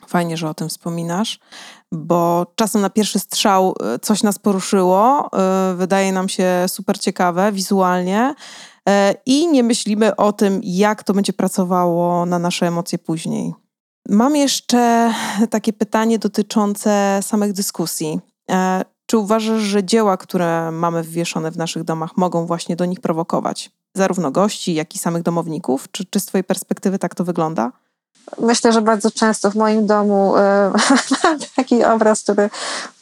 [0.07, 1.39] Fajnie, że o tym wspominasz,
[1.91, 7.51] bo czasem na pierwszy strzał e, coś nas poruszyło, e, wydaje nam się super ciekawe
[7.51, 8.35] wizualnie
[8.89, 13.53] e, i nie myślimy o tym, jak to będzie pracowało na nasze emocje później.
[14.09, 15.13] Mam jeszcze
[15.49, 18.19] takie pytanie dotyczące samych dyskusji.
[19.05, 23.71] Czy uważasz, że dzieła, które mamy wywieszone w naszych domach, mogą właśnie do nich prowokować?
[23.93, 25.91] Zarówno gości, jak i samych domowników?
[25.91, 27.71] Czy, czy z Twojej perspektywy tak to wygląda?
[28.39, 30.71] Myślę, że bardzo często w moim domu e,
[31.23, 32.49] mam taki obraz, który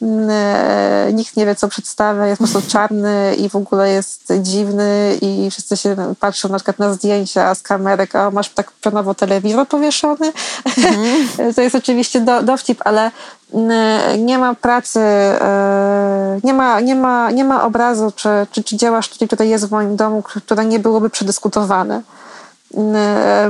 [0.02, 4.32] mm, e, nikt nie wie, co przedstawia, jest po prostu czarny i w ogóle jest
[4.40, 9.14] dziwny i wszyscy się patrzą na przykład na zdjęcia z kamerek, a masz tak pionowo
[9.14, 10.32] telewizor powieszony.
[10.76, 11.54] Mm.
[11.56, 13.10] to jest oczywiście do, dowcip, ale
[13.54, 18.76] mm, nie ma pracy, e, nie ma, nie ma, nie ma obrazu czy, czy, czy
[18.76, 22.02] dzieła sztuki, które jest w moim domu, które nie byłoby przedyskutowane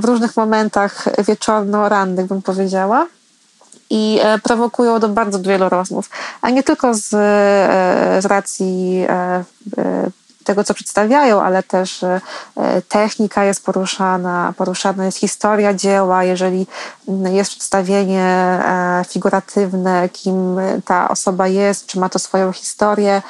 [0.01, 3.07] w różnych momentach wieczorno-rannych, bym powiedziała.
[3.91, 6.11] I e, prowokują do bardzo wielu rozmów,
[6.41, 9.45] a nie tylko z, e, z racji e,
[10.45, 12.05] tego, co przedstawiają, ale też
[12.89, 16.67] technika jest poruszana, poruszana jest historia dzieła, jeżeli
[17.33, 18.59] jest przedstawienie
[19.09, 23.23] figuratywne, kim ta osoba jest, czy ma to swoją historię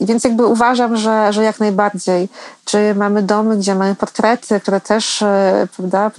[0.00, 2.28] więc jakby uważam, że, że jak najbardziej.
[2.64, 6.10] Czy mamy domy, gdzie mamy portrety, które też e, prawda,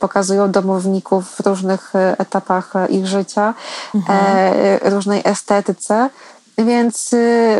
[0.00, 3.54] pokazują domowników w różnych e, etapach e, ich życia,
[3.94, 4.54] mhm.
[4.82, 6.10] różnej estetyce.
[6.58, 7.56] Więc y,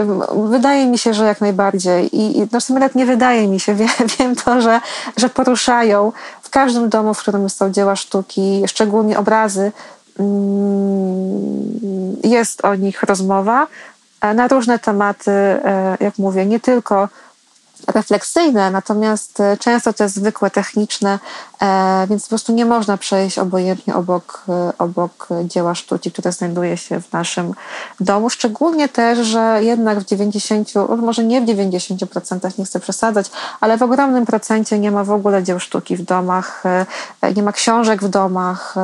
[0.50, 2.16] wydaje mi się, że jak najbardziej.
[2.16, 3.88] I, i no w sumie nawet nie wydaje mi się, wiem,
[4.18, 4.80] wiem to, że,
[5.16, 6.12] że poruszają
[6.42, 9.72] w każdym domu, w którym są dzieła sztuki, szczególnie obrazy,
[10.18, 13.66] mm, jest o nich rozmowa,
[14.34, 17.08] na różne tematy, e, jak mówię, nie tylko
[17.86, 21.18] refleksyjne, natomiast e, często to jest zwykłe, techniczne,
[21.62, 26.76] e, więc po prostu nie można przejść obojętnie obok, e, obok dzieła sztuki, które znajduje
[26.76, 27.54] się w naszym
[28.00, 28.30] domu.
[28.30, 33.82] Szczególnie też, że jednak w 90, może nie w 90%, nie chcę przesadzać, ale w
[33.82, 36.62] ogromnym procencie nie ma w ogóle dzieł sztuki w domach,
[37.36, 38.74] nie ma książek w domach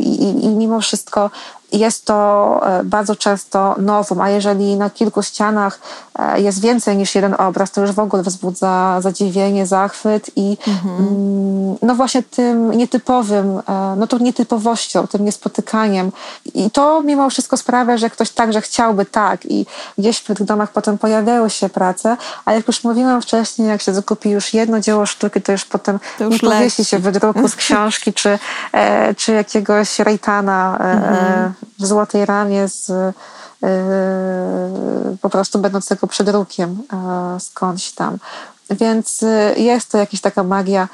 [0.00, 1.30] i, i, i mimo wszystko
[1.72, 5.80] jest to e, bardzo często nowum, a jeżeli na kilku ścianach
[6.18, 11.67] e, jest więcej niż jeden obraz, to już w ogóle wzbudza zadziwienie, zachwyt i mhm.
[11.88, 16.12] No właśnie tym nietypowym, e, no tą nietypowością, tym niespotykaniem.
[16.54, 19.66] I to mimo wszystko sprawia, że ktoś także chciałby tak i
[19.98, 23.94] gdzieś w tych domach potem pojawiały się prace, ale jak już mówiłam wcześniej, jak się
[23.94, 27.56] zakupi już jedno dzieło sztuki, to już potem to już nie powiesi się wydruku z
[27.62, 28.38] książki czy,
[29.16, 32.92] czy jakiegoś rejtana mhm w złotej ramie z
[35.20, 36.82] po prostu będącego przedrukiem
[37.38, 38.18] skądś tam.
[38.70, 40.88] Więc yy, jest to jakaś taka magia.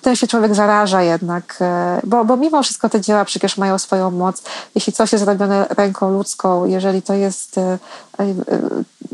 [0.00, 1.58] Tym się człowiek zaraża jednak,
[2.04, 4.42] bo, bo mimo wszystko te dzieła przecież mają swoją moc.
[4.74, 7.60] Jeśli coś jest zrobione ręką ludzką, jeżeli to jest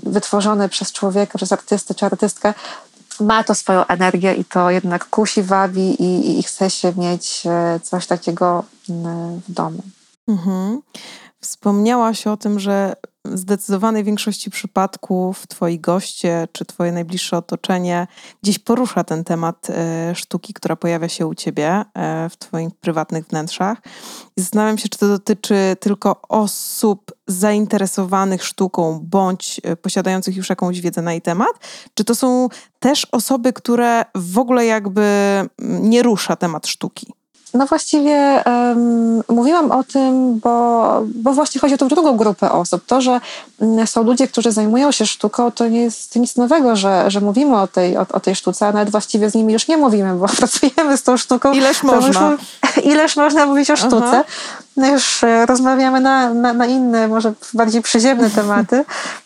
[0.03, 2.55] wytworzone przez człowieka, przez artystę czy artystkę,
[3.21, 7.43] ma to swoją energię i to jednak kusi, wabi i, i chce się mieć
[7.83, 8.65] coś takiego
[9.49, 9.83] w domu.
[10.29, 10.81] Mhm.
[11.41, 12.97] Wspomniałaś o tym, że
[13.35, 18.07] zdecydowanej większości przypadków twoi goście czy twoje najbliższe otoczenie
[18.43, 23.27] gdzieś porusza ten temat e, sztuki, która pojawia się u ciebie e, w twoich prywatnych
[23.27, 23.79] wnętrzach.
[24.37, 30.81] I zastanawiam się, czy to dotyczy tylko osób zainteresowanych sztuką bądź e, posiadających już jakąś
[30.81, 31.53] wiedzę na jej temat,
[31.95, 32.49] czy to są
[32.79, 37.13] też osoby, które w ogóle jakby mm, nie rusza temat sztuki?
[37.57, 42.87] No właściwie um, mówiłam o tym, bo, bo właśnie chodzi o tą drugą grupę osób.
[42.87, 43.21] To, że
[43.61, 47.57] mm, są ludzie, którzy zajmują się sztuką, to nie jest nic nowego, że, że mówimy
[47.57, 50.27] o tej, o, o tej sztuce, a nawet właściwie z nimi już nie mówimy, bo
[50.39, 51.53] pracujemy z tą sztuką.
[51.53, 52.31] Ileż można?
[52.31, 54.07] Już, ileż można mówić o sztuce.
[54.07, 54.25] Aha.
[54.77, 58.85] No już e, rozmawiamy na, na, na, inne, może bardziej przyziemne tematy.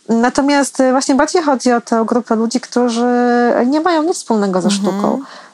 [0.09, 3.07] Natomiast e, właśnie bardziej chodzi o tę grupę ludzi, którzy
[3.67, 4.83] nie mają nic wspólnego ze mhm.
[4.83, 5.15] sztuką.
[5.15, 5.50] E,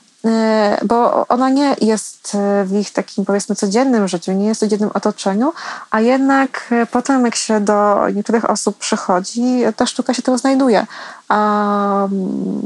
[0.84, 4.90] bo ona nie jest e, w ich takim powiedzmy codziennym życiu, nie jest w codziennym
[4.94, 5.52] otoczeniu,
[5.90, 10.86] a jednak e, potem jak się do niektórych osób przychodzi, ta sztuka się tam znajduje,
[11.28, 12.08] a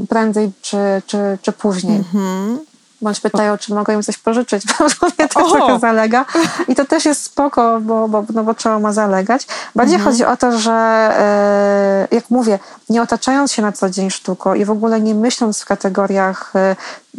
[0.09, 1.97] prędzej czy, czy, czy później.
[1.97, 2.70] Mhm
[3.01, 6.25] bądź pytają, czy mogę im coś pożyczyć, bo mnie to trochę zalega.
[6.67, 9.47] I to też jest spoko, bo, bo, no bo trzeba ma zalegać.
[9.75, 10.11] Bardziej mhm.
[10.11, 14.65] chodzi o to, że e, jak mówię, nie otaczając się na co dzień sztuką i
[14.65, 16.75] w ogóle nie myśląc w kategoriach, e,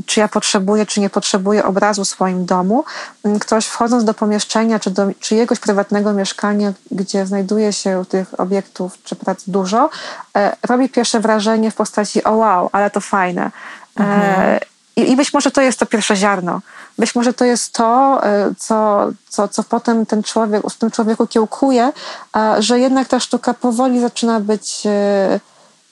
[0.06, 2.84] czy ja potrzebuję, czy nie potrzebuję obrazu w swoim domu,
[3.40, 9.16] ktoś wchodząc do pomieszczenia, czy do czyjegoś prywatnego mieszkania, gdzie znajduje się tych obiektów czy
[9.16, 9.90] prac dużo,
[10.36, 13.50] e, robi pierwsze wrażenie w postaci o wow, ale to fajne.
[13.96, 14.60] Mhm.
[14.96, 16.60] I, I być może to jest to pierwsze ziarno.
[16.98, 21.26] Być może to jest to, e, co, co, co potem ten człowiek, w tym człowieku
[21.26, 21.92] kiełkuje,
[22.58, 25.40] że jednak ta sztuka powoli zaczyna być e,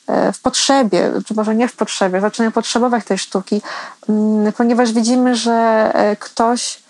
[0.07, 3.63] e, w potrzebie, czy może nie w potrzebie, zaczyna potrzebować tej sztuki,
[4.09, 6.83] mm, ponieważ widzimy, że ktoś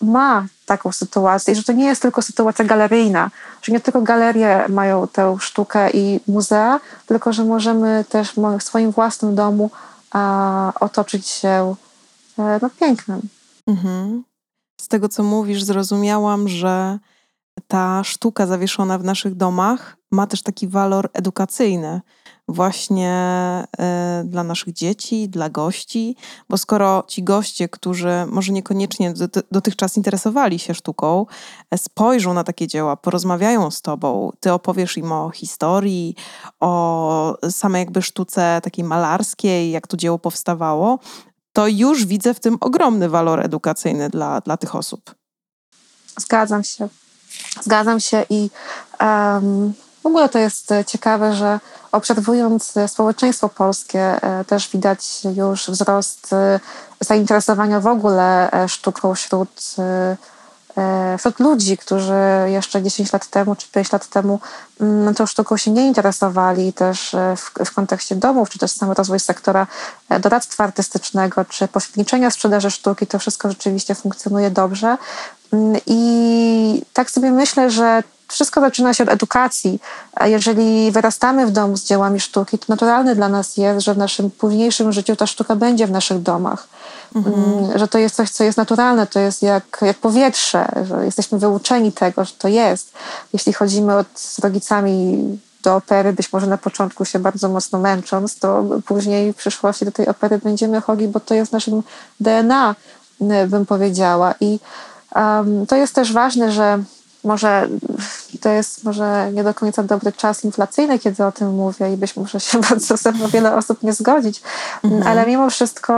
[0.00, 3.30] ma taką sytuację że to nie jest tylko sytuacja galeryjna,
[3.62, 8.90] że nie tylko galerie mają tę sztukę i muzea, tylko że możemy też w swoim
[8.90, 9.70] własnym domu
[10.10, 11.74] a otoczyć się
[12.38, 13.20] e, no, pięknem.
[13.66, 14.24] Mhm.
[14.80, 16.98] Z tego, co mówisz, zrozumiałam, że
[17.66, 22.00] ta sztuka zawieszona w naszych domach ma też taki walor edukacyjny,
[22.48, 23.14] właśnie
[24.22, 26.16] y, dla naszych dzieci, dla gości,
[26.48, 29.14] bo skoro ci goście, którzy może niekoniecznie
[29.52, 31.26] dotychczas interesowali się sztuką,
[31.70, 36.14] e, spojrzą na takie dzieła, porozmawiają z tobą, ty opowiesz im o historii,
[36.60, 40.98] o samej jakby sztuce takiej malarskiej, jak to dzieło powstawało,
[41.52, 45.14] to już widzę w tym ogromny walor edukacyjny dla, dla tych osób.
[46.16, 46.88] Zgadzam się.
[47.62, 48.50] Zgadzam się i
[49.00, 49.74] um,
[50.08, 51.60] ogóle to jest ciekawe, że
[51.92, 55.00] obserwując społeczeństwo polskie, e, też widać
[55.36, 56.60] już wzrost e,
[57.00, 59.76] zainteresowania w ogóle e, sztuką wśród,
[61.18, 62.14] wśród ludzi, którzy
[62.46, 64.40] jeszcze 10 lat temu czy 5 lat temu
[64.80, 69.20] mm, tą sztuką się nie interesowali, też w, w kontekście domów, czy też sam rozwój
[69.20, 69.66] sektora
[70.20, 74.96] doradztwa artystycznego, czy pośredniczenia sprzedaży sztuki, to wszystko rzeczywiście funkcjonuje dobrze.
[75.52, 79.80] Mm, I tak sobie myślę, że wszystko zaczyna się od edukacji.
[80.14, 83.98] A jeżeli wyrastamy w domu z dziełami sztuki, to naturalne dla nas jest, że w
[83.98, 86.68] naszym późniejszym życiu ta sztuka będzie w naszych domach.
[87.16, 87.34] Mhm.
[87.34, 91.38] Mm, że to jest coś, co jest naturalne, to jest jak, jak powietrze, że jesteśmy
[91.38, 92.92] wyuczeni tego, że to jest.
[93.32, 95.18] Jeśli chodzimy od, z rodzicami
[95.62, 99.92] do opery, być może na początku się bardzo mocno męcząc, to później w przyszłości do
[99.92, 101.82] tej opery będziemy chodzi, bo to jest naszym
[102.20, 102.74] DNA,
[103.46, 104.34] bym powiedziała.
[104.40, 104.60] I
[105.14, 106.78] um, to jest też ważne, że
[107.24, 107.68] może
[108.40, 112.16] to jest może nie do końca dobry czas inflacyjny, kiedy o tym mówię i być
[112.16, 114.42] może się bardzo ze mną wiele osób nie zgodzić,
[114.84, 115.06] mhm.
[115.06, 115.94] ale mimo wszystko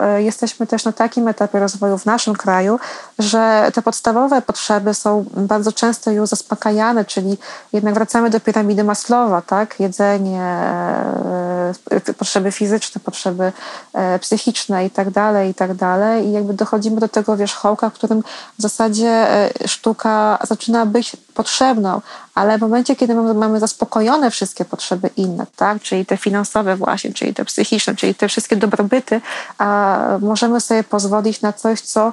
[0.00, 2.78] e, jesteśmy też na takim etapie rozwoju w naszym kraju,
[3.18, 7.38] że te podstawowe potrzeby są bardzo często już zaspokajane, czyli
[7.72, 9.80] jednak wracamy do piramidy Maslowa, tak?
[9.80, 11.74] Jedzenie, e,
[12.18, 13.52] potrzeby fizyczne, potrzeby
[13.92, 16.26] e, psychiczne i tak dalej, i tak dalej.
[16.26, 18.22] I jakby dochodzimy do tego wierzchołka, w którym
[18.58, 19.26] w zasadzie
[19.66, 22.00] sztuka zaczyna być potrzebną,
[22.34, 27.34] ale w momencie, kiedy mamy zaspokojone wszystkie potrzeby inne, tak, czyli te finansowe właśnie, czyli
[27.34, 29.20] te psychiczne, czyli te wszystkie dobrobyty,
[29.58, 32.12] a możemy sobie pozwolić na coś, co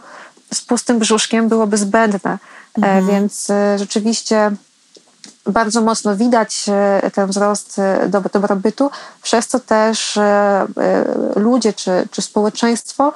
[0.53, 2.31] z pustym brzuszkiem byłoby zbędne.
[2.31, 2.37] E,
[2.75, 3.07] mhm.
[3.07, 4.51] Więc e, rzeczywiście
[5.47, 7.81] bardzo mocno widać e, ten wzrost
[8.33, 8.89] dobrobytu,
[9.21, 10.19] przez co też
[11.35, 13.13] ludzie czy, czy społeczeństwo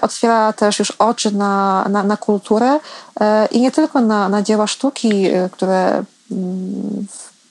[0.00, 2.80] otwiera też już oczy na, na, na kulturę
[3.50, 7.06] i nie tylko na, na dzieła sztuki, które mm,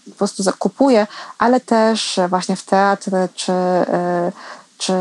[0.05, 1.07] po prostu zakupuje,
[1.37, 3.53] ale też właśnie w teatry, czy,
[4.77, 4.93] czy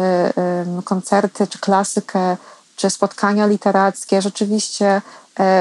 [0.84, 2.36] koncerty, czy klasykę,
[2.76, 4.22] czy spotkania literackie.
[4.22, 5.02] Rzeczywiście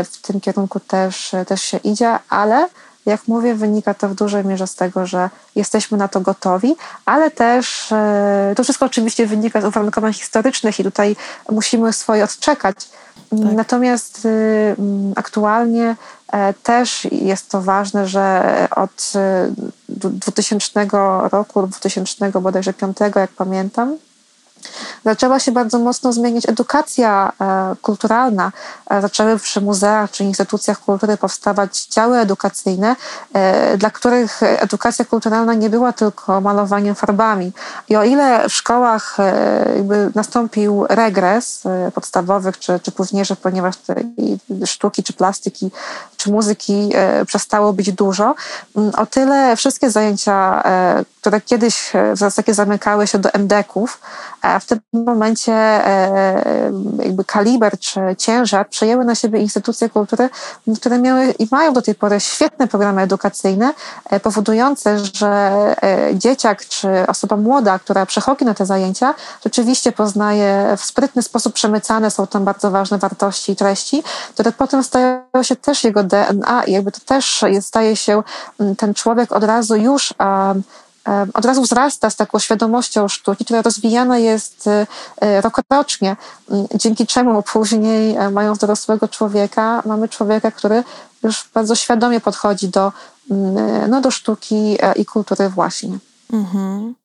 [0.04, 2.70] w tym kierunku też, też się idzie, ale
[3.10, 7.32] jak mówię, wynika to w dużej mierze z tego, że jesteśmy na to gotowi, ale
[7.32, 11.16] też e, to wszystko oczywiście wynika z uwarunkowań historycznych i tutaj
[11.50, 12.90] musimy swoje odczekać.
[13.30, 13.40] Tak.
[13.40, 14.76] Natomiast y,
[15.16, 15.96] aktualnie
[16.32, 19.14] e, też jest to ważne, że od
[19.90, 20.88] 2000 e,
[21.32, 23.98] roku, 2000 bodajże 5, jak pamiętam,
[25.06, 28.52] Zaczęła się bardzo mocno zmieniać edukacja e, kulturalna.
[28.90, 32.96] E, zaczęły przy muzeach czy instytucjach kultury powstawać działy edukacyjne,
[33.34, 37.52] e, dla których edukacja kulturalna nie była tylko malowaniem farbami.
[37.90, 39.18] I o ile w szkołach
[40.16, 43.76] nastąpił regres podstawowych czy, czy późniejszych, ponieważ
[44.66, 45.72] sztuki czy plastyki
[46.18, 46.90] czy muzyki
[47.28, 48.36] przestało być dużo,
[48.98, 50.64] o tyle wszystkie zajęcia,
[51.22, 54.00] które kiedyś w zasadzie zamykały się do MDK-ów,
[54.60, 56.72] w tym momencie e,
[57.04, 60.30] jakby kaliber czy ciężar przejęły na siebie instytucje kultury,
[60.78, 63.74] które miały i mają do tej pory świetne programy edukacyjne,
[64.10, 65.28] e, powodujące, że
[65.84, 71.54] e, dzieciak czy osoba młoda, która przechodzi na te zajęcia, rzeczywiście poznaje w sprytny sposób
[71.54, 76.64] przemycane są tam bardzo ważne wartości i treści, które potem stają się też jego DNA
[76.64, 78.24] i jakby to też staje się
[78.78, 80.14] ten człowiek od razu już
[81.34, 84.88] od razu wzrasta z taką świadomością sztuki, która rozwijana jest e,
[85.22, 86.16] e, rokrocznie,
[86.76, 90.84] dzięki czemu później, e, mając dorosłego człowieka, mamy człowieka, który
[91.24, 92.92] już bardzo świadomie podchodzi do,
[93.90, 95.98] no, do sztuki i kultury właśnie.
[96.34, 96.96] Mhm.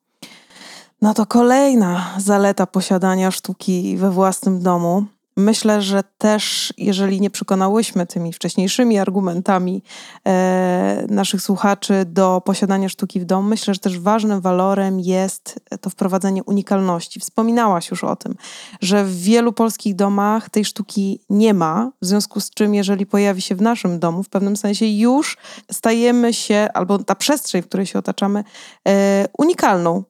[1.02, 5.04] No to kolejna zaleta posiadania sztuki we własnym domu
[5.36, 9.82] Myślę, że też, jeżeli nie przekonałyśmy tymi wcześniejszymi argumentami
[10.26, 15.90] e, naszych słuchaczy do posiadania sztuki w domu, myślę, że też ważnym walorem jest to
[15.90, 17.20] wprowadzenie unikalności.
[17.20, 18.34] Wspominałaś już o tym,
[18.80, 23.42] że w wielu polskich domach tej sztuki nie ma, w związku z czym, jeżeli pojawi
[23.42, 25.36] się w naszym domu, w pewnym sensie już
[25.72, 28.44] stajemy się, albo ta przestrzeń, w której się otaczamy,
[28.88, 30.04] e, unikalną.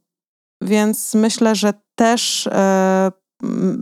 [0.60, 3.12] Więc myślę, że też e,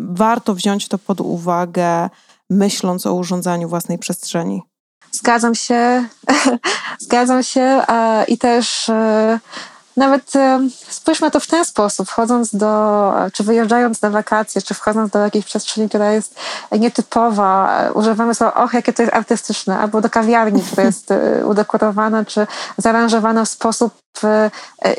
[0.09, 2.11] warto wziąć to pod uwagę,
[2.51, 4.63] myśląc o urządzaniu własnej przestrzeni.
[5.13, 6.05] Zgadzam się,
[7.07, 7.83] zgadzam się
[8.29, 9.39] i też e,
[9.97, 15.13] nawet e, spójrzmy to w ten sposób, wchodząc do, czy wyjeżdżając na wakacje, czy wchodząc
[15.13, 16.35] do jakiejś przestrzeni, która jest
[16.79, 22.25] nietypowa, używamy słowa, och, jakie to jest artystyczne, albo do kawiarni, która jest e, udekorowana,
[22.25, 22.47] czy
[22.79, 23.95] zaaranżowana w sposób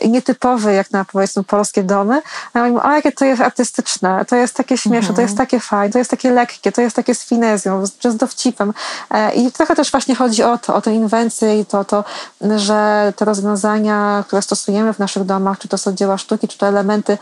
[0.08, 2.22] nietypowy, jak na powiedzmy polskie domy.
[2.54, 5.16] A ja mówię, o jakie to jest artystyczne, to jest takie śmieszne, mhm.
[5.16, 8.18] to jest takie fajne, to jest takie lekkie, to jest takie z finezją, czy z
[8.18, 8.74] dowcipem.
[9.12, 12.04] E, I trochę też właśnie chodzi o to, o tę inwencję i to, to,
[12.56, 16.68] że te rozwiązania, które stosujemy w naszych domach, czy to są dzieła sztuki, czy to
[16.68, 17.18] elementy,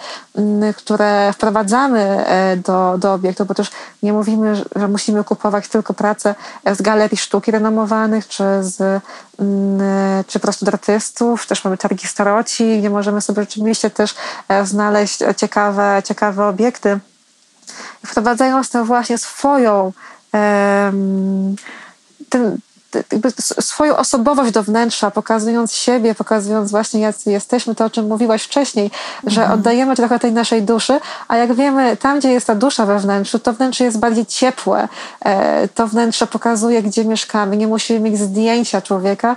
[0.78, 3.72] które wprowadzamy e, do, do obiektu, bo też
[4.04, 6.36] nie mówimy, że musimy kupować tylko pracę
[6.66, 9.02] z galerii sztuki renomowanych, czy z
[10.28, 14.16] czy po prostu do artystów, też mamy targi staroci, gdzie możemy sobie rzeczywiście też
[14.48, 17.00] e, znaleźć ciekawe, ciekawe obiekty.
[18.06, 19.94] Wprowadzając tę właśnie swoją
[22.30, 22.58] ten,
[23.60, 28.92] swoją osobowość do wnętrza, pokazując siebie, pokazując właśnie jacy jesteśmy, to o czym mówiłaś wcześniej,
[29.28, 29.60] że mhm.
[29.60, 33.40] oddajemy trochę tej naszej duszy, a jak wiemy, tam gdzie jest ta dusza we wnętrzu,
[33.40, 34.88] to wnętrze jest bardziej ciepłe,
[35.26, 39.36] e, to wnętrze pokazuje, gdzie mieszkamy, nie musimy mieć zdjęcia człowieka,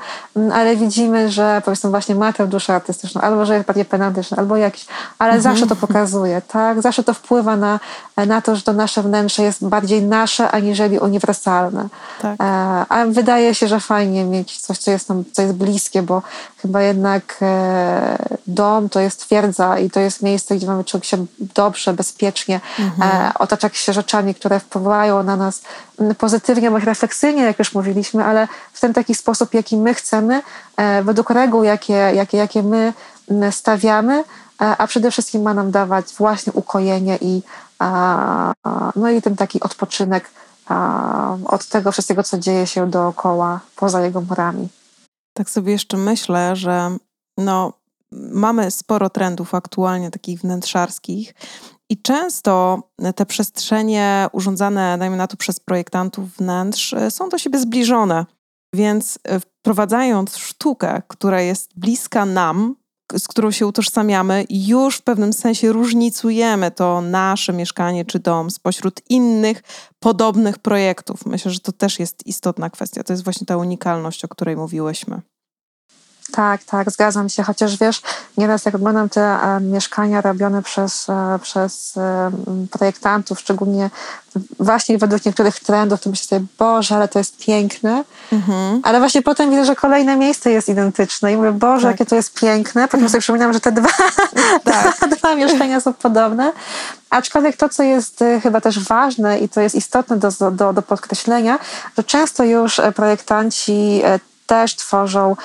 [0.53, 4.57] ale widzimy, że powiedzmy właśnie ma tę duszę artystyczną, albo że jest bardziej penantyczny, albo
[4.57, 4.87] jakiś,
[5.19, 5.43] ale mhm.
[5.43, 6.83] zawsze to pokazuje, tak?
[6.83, 7.81] Zawsze to wpływa na,
[8.17, 11.89] na to, że to nasze wnętrze jest bardziej nasze, aniżeli uniwersalne.
[12.23, 12.35] Tak.
[12.41, 12.45] E,
[12.89, 16.23] a wydaje się, że fajnie mieć coś, co jest nam, co jest bliskie, bo
[16.57, 21.27] chyba jednak e, dom to jest twierdza i to jest miejsce, gdzie mamy czuć się
[21.55, 23.27] dobrze, bezpiecznie, mhm.
[23.27, 25.63] e, otaczać się rzeczami, które wpływają na nas
[26.19, 30.43] pozytywnie bądź refleksyjnie, jak już mówiliśmy, ale w ten taki sposób, jaki my chcemy,
[30.77, 32.93] e, według reguł, jakie, jakie, jakie my
[33.51, 34.25] stawiamy,
[34.59, 37.43] a przede wszystkim ma nam dawać właśnie ukojenie i,
[38.97, 40.31] no i ten taki odpoczynek
[41.45, 44.69] od tego wszystkiego, co dzieje się dookoła, poza jego murami.
[45.37, 46.97] Tak sobie jeszcze myślę, że
[47.39, 47.73] no,
[48.13, 51.35] mamy sporo trendów aktualnie takich wnętrzarskich
[51.91, 52.83] i często
[53.17, 58.27] te przestrzenie urządzane, dajmy na to, przez projektantów wnętrz e, są do siebie zbliżone.
[58.75, 62.77] Więc e, wprowadzając sztukę, która jest bliska nam,
[63.19, 69.01] z którą się utożsamiamy, już w pewnym sensie różnicujemy to nasze mieszkanie czy dom spośród
[69.11, 69.63] innych
[69.99, 71.27] podobnych projektów.
[71.27, 73.05] Myślę, że to też jest istotna kwestia.
[73.05, 75.21] To jest właśnie ta unikalność, o której mówiłyśmy.
[76.35, 77.43] Tak, tak, zgadzam się.
[77.43, 78.03] Chociaż wiesz,
[78.37, 82.31] nieraz jak oglądam te e, mieszkania robione przez, e, przez e,
[82.71, 83.91] projektantów, szczególnie
[84.61, 88.05] właśnie według niektórych trendów, to myślę sobie, Boże, ale to jest piękne.
[88.33, 88.81] Mhm.
[88.83, 91.93] Ale właśnie potem widzę, że kolejne miejsce jest identyczne i mówię, Boże, tak.
[91.93, 92.89] jakie to jest piękne.
[92.89, 93.89] Potem sobie przypominam, że te dwa,
[94.65, 95.09] tak.
[95.19, 96.53] dwa mieszkania są podobne.
[97.11, 101.59] Aczkolwiek to, co jest chyba też ważne i to jest istotne do, do, do podkreślenia,
[101.99, 104.03] że często już projektanci
[104.47, 105.37] też tworzą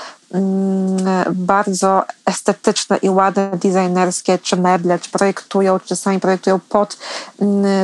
[1.31, 6.97] bardzo estetyczne i ładne designerskie czy meble, czy projektują, czy czasami projektują pod,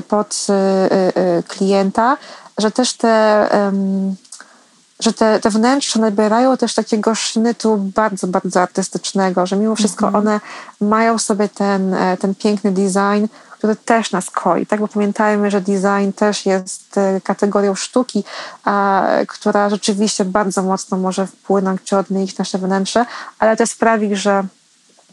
[0.07, 2.17] pod y, y, klienta,
[2.57, 3.49] że też te
[4.99, 10.27] że te, te wnętrza nabierają też takiego sznytu bardzo, bardzo artystycznego, że mimo wszystko mhm.
[10.27, 10.39] one
[10.81, 14.65] mają sobie ten, e, ten piękny design, który też nas koi.
[14.65, 18.23] Tak, bo pamiętajmy, że design też jest e, kategorią sztuki,
[18.65, 23.05] a, która rzeczywiście bardzo mocno może wpłynąć czy odmienić nasze wnętrze,
[23.39, 24.43] ale to sprawi, że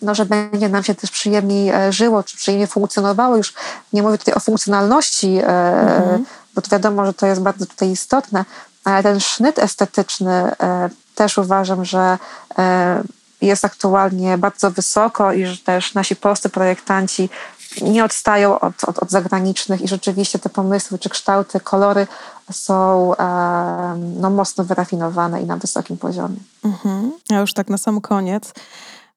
[0.03, 3.37] no, że będzie nam się też przyjemniej e, żyło, czy przyjemnie funkcjonowało.
[3.37, 3.55] Już
[3.93, 6.25] nie mówię tutaj o funkcjonalności, mhm.
[6.55, 8.45] bo to wiadomo, że to jest bardzo tutaj istotne,
[8.85, 10.53] ale ten sznyt estetyczny
[11.15, 12.19] też uważam, że
[13.41, 17.29] jest aktualnie bardzo wysoko i że też nasi polscy projektanci
[17.83, 22.07] nie odstają od, od, od zagranicznych i rzeczywiście te pomysły czy kształty, kolory
[22.53, 23.13] są
[24.21, 26.37] no, mocno wyrafinowane i na wysokim poziomie.
[26.65, 27.13] Mhm.
[27.31, 28.53] Już tak na sam koniec,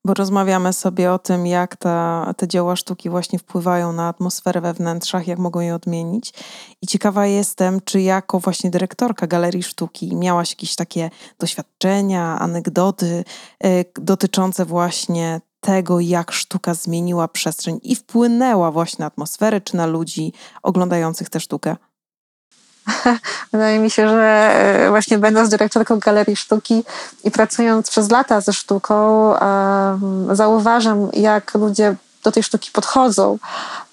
[0.06, 4.74] bo rozmawiamy sobie o tym, jak ta, te dzieła sztuki właśnie wpływają na atmosferę we
[4.74, 6.34] wnętrzach, jak mogą je odmienić.
[6.82, 13.24] I ciekawa jestem, czy jako właśnie dyrektorka Galerii Sztuki miałaś jakieś takie doświadczenia, anegdoty
[13.66, 19.86] y, dotyczące właśnie tego, jak sztuka zmieniła przestrzeń i wpłynęła właśnie na atmosferę czy na
[19.86, 20.34] ludzi
[20.64, 21.76] oglądających tę sztukę?
[23.53, 26.83] Wydaje mi się, że e, właśnie będąc dyrektorką Galerii Sztuki
[27.23, 29.33] i pracując przez lata ze sztuką,
[30.31, 31.95] zauważam, jak ludzie
[32.26, 33.38] do tej sztuki podchodzą,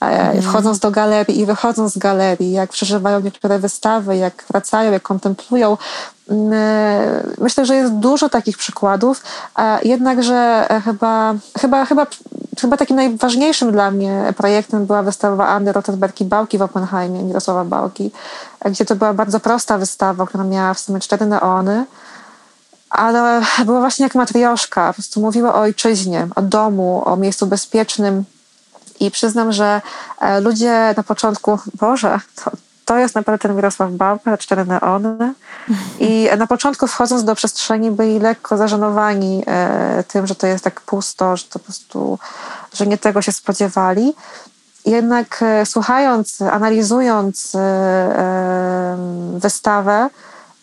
[0.00, 0.42] mm.
[0.42, 5.76] wchodząc do galerii i wychodząc z galerii, jak przeżywają niektóre wystawy, jak wracają, jak kontemplują.
[6.30, 9.22] Mm, e, myślę, że jest dużo takich przykładów,
[9.82, 12.06] jednakże e, chyba, chyba, chyba,
[12.60, 17.64] chyba takim najważniejszym dla mnie projektem była wystawa Anny Rottenberg i Bałki w Oppenheimie, Mirosława
[17.64, 18.10] Bałki,
[18.64, 21.84] gdzie to była bardzo prosta wystawa, która miała w sumie cztery neony,
[22.92, 28.24] ale była właśnie jak matrioszka, po prostu mówiła o ojczyźnie, o domu, o miejscu bezpiecznym.
[29.00, 29.80] I przyznam, że
[30.20, 32.50] e, ludzie na początku, Boże, to,
[32.84, 35.34] to jest naprawdę ten Mirosław Bałka, cztery neony.
[36.00, 40.80] I na początku wchodząc do przestrzeni byli lekko zażenowani e, tym, że to jest tak
[40.80, 42.18] pusto, że to po prostu,
[42.72, 44.14] że nie tego się spodziewali.
[44.86, 47.56] Jednak e, słuchając, analizując
[49.38, 50.10] wystawę,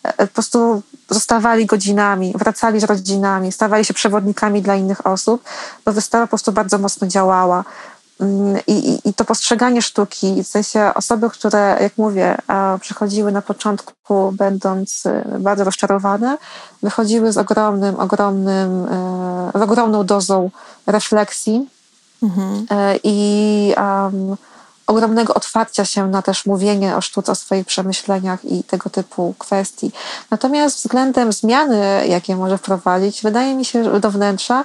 [0.02, 5.44] po prostu zostawali godzinami, wracali z rodzinami, stawali się przewodnikami dla innych osób,
[5.84, 7.64] bo wystawa po prostu bardzo mocno działała.
[8.20, 12.36] Mm, I, i, I, to postrzeganie sztuki, w sensie osoby, które, jak mówię,
[12.80, 16.38] przychodziły na początku, będąc y, bardzo rozczarowane,
[16.82, 18.86] wychodziły z ogromnym, ogromnym,
[19.54, 20.50] z ogromną dozą
[20.86, 21.68] refleksji
[22.22, 22.66] mhm.
[22.70, 24.36] E, i um,
[24.90, 29.92] ogromnego otwarcia się na też mówienie o sztuce, o swoich przemyśleniach i tego typu kwestii.
[30.30, 34.64] Natomiast względem zmiany, jakie może wprowadzić, wydaje mi się, do wnętrza,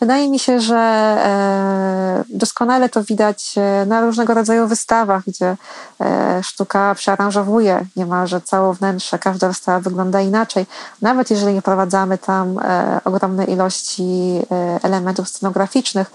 [0.00, 5.56] Wydaje mi się, że e, doskonale to widać e, na różnego rodzaju wystawach, gdzie
[6.00, 9.18] e, sztuka przearanżowuje niemalże całe wnętrze.
[9.18, 10.66] Każda wystawa wygląda inaczej.
[11.02, 12.58] Nawet jeżeli nie prowadzamy tam
[13.04, 14.40] ogromnej ilości
[14.82, 16.10] elementów scenograficznych,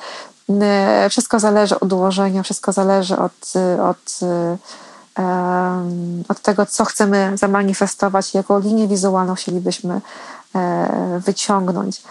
[1.09, 4.19] wszystko zależy od ułożenia, wszystko zależy od, od,
[6.29, 10.01] od tego, co chcemy zamanifestować, jaką linię wizualną chcielibyśmy
[11.19, 12.01] wyciągnąć.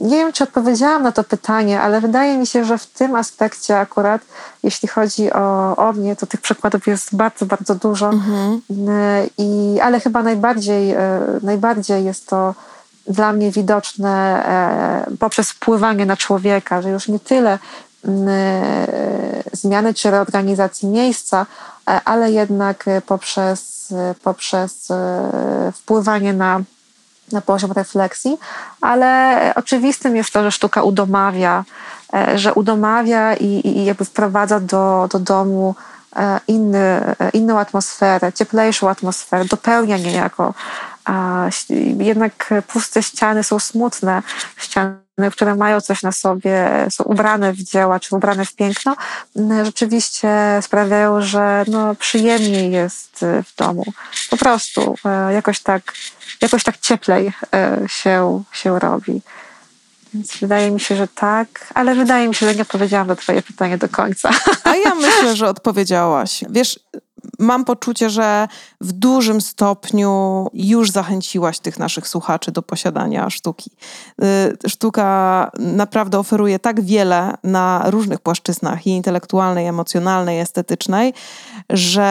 [0.00, 3.78] Nie wiem, czy odpowiedziałam na to pytanie, ale wydaje mi się, że w tym aspekcie
[3.78, 4.22] akurat,
[4.62, 8.10] jeśli chodzi o, o mnie, to tych przykładów jest bardzo, bardzo dużo.
[8.10, 8.60] Mhm.
[9.38, 12.54] I, ale chyba najbardziej, e, najbardziej jest to
[13.06, 14.44] dla mnie widoczne
[15.08, 17.58] e, poprzez wpływanie na człowieka, że już nie tyle
[19.52, 21.46] zmiany czy reorganizacji miejsca,
[21.88, 24.88] e, ale jednak poprzez, poprzez
[25.72, 26.60] wpływanie na
[27.32, 28.38] na poziom refleksji,
[28.80, 31.64] ale oczywistym jest to, że sztuka udomawia,
[32.14, 35.74] e, że udomawia i, i jakby wprowadza do, do domu
[36.16, 40.54] e, inny, e, inną atmosferę, cieplejszą atmosferę, dopełnia niejako.
[41.98, 44.22] Jednak puste ściany są smutne,
[44.56, 48.96] ściany, które mają coś na sobie, są ubrane w dzieła, czy ubrane w piękno,
[49.62, 50.28] rzeczywiście
[50.62, 53.84] sprawiają, że no, przyjemniej jest w domu.
[54.30, 54.94] Po prostu
[55.30, 55.92] jakoś tak
[56.40, 59.22] jakoś tak cieplej e, się, się robi.
[60.14, 63.42] Więc wydaje mi się, że tak, ale wydaje mi się, że nie odpowiedziałam na Twoje
[63.42, 64.30] pytanie do końca.
[64.64, 66.44] A ja myślę, że odpowiedziałaś.
[66.50, 66.80] Wiesz,
[67.38, 68.48] mam poczucie, że
[68.80, 73.70] w dużym stopniu już zachęciłaś tych naszych słuchaczy do posiadania sztuki.
[74.64, 81.14] Y, sztuka naprawdę oferuje tak wiele na różnych płaszczyznach i intelektualnej, emocjonalnej, estetycznej,
[81.70, 82.02] że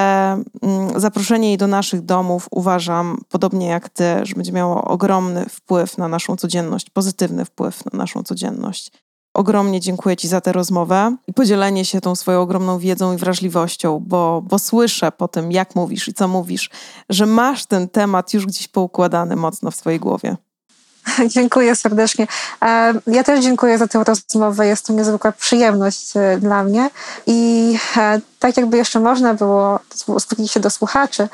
[0.61, 5.97] mm, zaproszenie jej do naszych domów uważam, podobnie jak ty, że będzie miało ogromny wpływ
[5.97, 8.91] na naszą codzienność, pozytywny wpływ na naszą codzienność.
[9.33, 14.03] Ogromnie dziękuję Ci za tę rozmowę i podzielenie się tą swoją ogromną wiedzą i wrażliwością,
[14.07, 16.69] bo, bo słyszę po tym, jak mówisz i co mówisz,
[17.09, 20.37] że masz ten temat już gdzieś poukładany mocno w swojej głowie.
[21.35, 22.27] Dziękuję serdecznie.
[22.61, 24.67] E, ja też dziękuję za tę rozmowę.
[24.67, 26.89] Jest to niezwykła przyjemność e, dla mnie.
[27.27, 29.79] I e, tak jakby jeszcze można było
[30.17, 31.29] zwrócić się do słuchaczy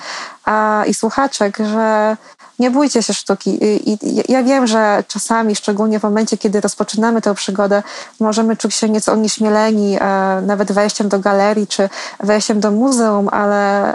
[0.88, 2.17] i słuchaczek, że
[2.59, 3.57] nie bójcie się sztuki.
[3.89, 3.97] I
[4.30, 7.84] ja wiem, że czasami, szczególnie w momencie, kiedy rozpoczynamy tę przygodę,
[8.20, 9.97] możemy czuć się nieco onieśmieleni,
[10.41, 11.89] nawet wejściem do galerii czy
[12.20, 13.93] wejściem do muzeum, ale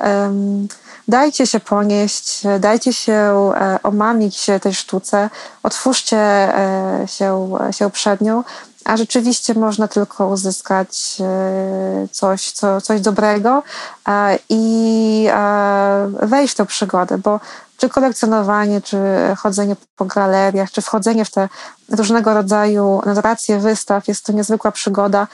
[1.09, 5.31] dajcie się ponieść, dajcie się e, omamić tej sztuce,
[5.63, 8.45] otwórzcie e, się, się przed nią,
[8.85, 13.62] a rzeczywiście można tylko uzyskać e, coś, co, coś dobrego
[14.49, 15.28] i
[16.22, 17.41] wejść w tę przygodę, bo
[17.76, 18.99] czy kolekcjonowanie, czy
[19.39, 21.49] chodzenie po galeriach, czy wchodzenie w te
[21.89, 25.26] różnego rodzaju narracje wystaw jest to niezwykła przygoda.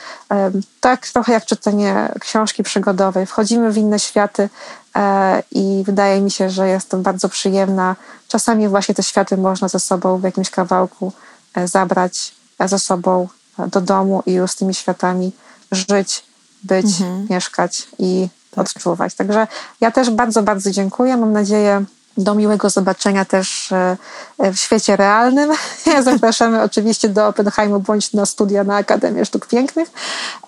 [0.81, 3.27] Tak trochę jak czytanie książki przygodowej.
[3.27, 4.49] Wchodzimy w inne światy
[4.97, 7.97] e, i wydaje mi się, że jest to bardzo przyjemna.
[8.29, 11.13] Czasami właśnie te światy można ze sobą w jakimś kawałku
[11.55, 13.29] e, zabrać e, ze sobą
[13.67, 15.33] do domu i już z tymi światami
[15.73, 16.25] żyć,
[16.63, 17.27] być, mhm.
[17.31, 18.67] mieszkać i tak.
[18.67, 19.15] odczuwać.
[19.15, 19.47] Także
[19.81, 21.17] ja też bardzo, bardzo dziękuję.
[21.17, 21.85] Mam nadzieję,
[22.17, 23.97] do miłego zobaczenia też e,
[24.39, 25.51] w świecie realnym.
[26.05, 29.91] Zapraszamy oczywiście do Oppenheimu bądź na studia na Akademię Sztuk Pięknych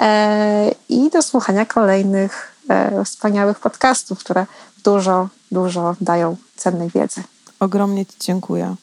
[0.00, 4.46] e, i do słuchania kolejnych e, wspaniałych podcastów, które
[4.84, 7.22] dużo, dużo dają cennej wiedzy.
[7.60, 8.74] Ogromnie Ci dziękuję.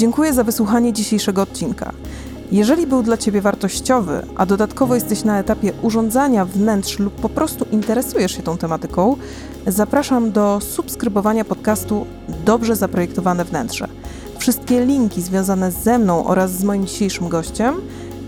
[0.00, 1.92] Dziękuję za wysłuchanie dzisiejszego odcinka.
[2.52, 7.66] Jeżeli był dla Ciebie wartościowy, a dodatkowo jesteś na etapie urządzania wnętrz lub po prostu
[7.72, 9.16] interesujesz się tą tematyką,
[9.66, 12.06] zapraszam do subskrybowania podcastu
[12.44, 13.88] Dobrze Zaprojektowane Wnętrze.
[14.38, 17.74] Wszystkie linki związane ze mną oraz z moim dzisiejszym gościem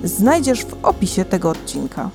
[0.04, 2.10] znajdziesz w opisie tego odcinka.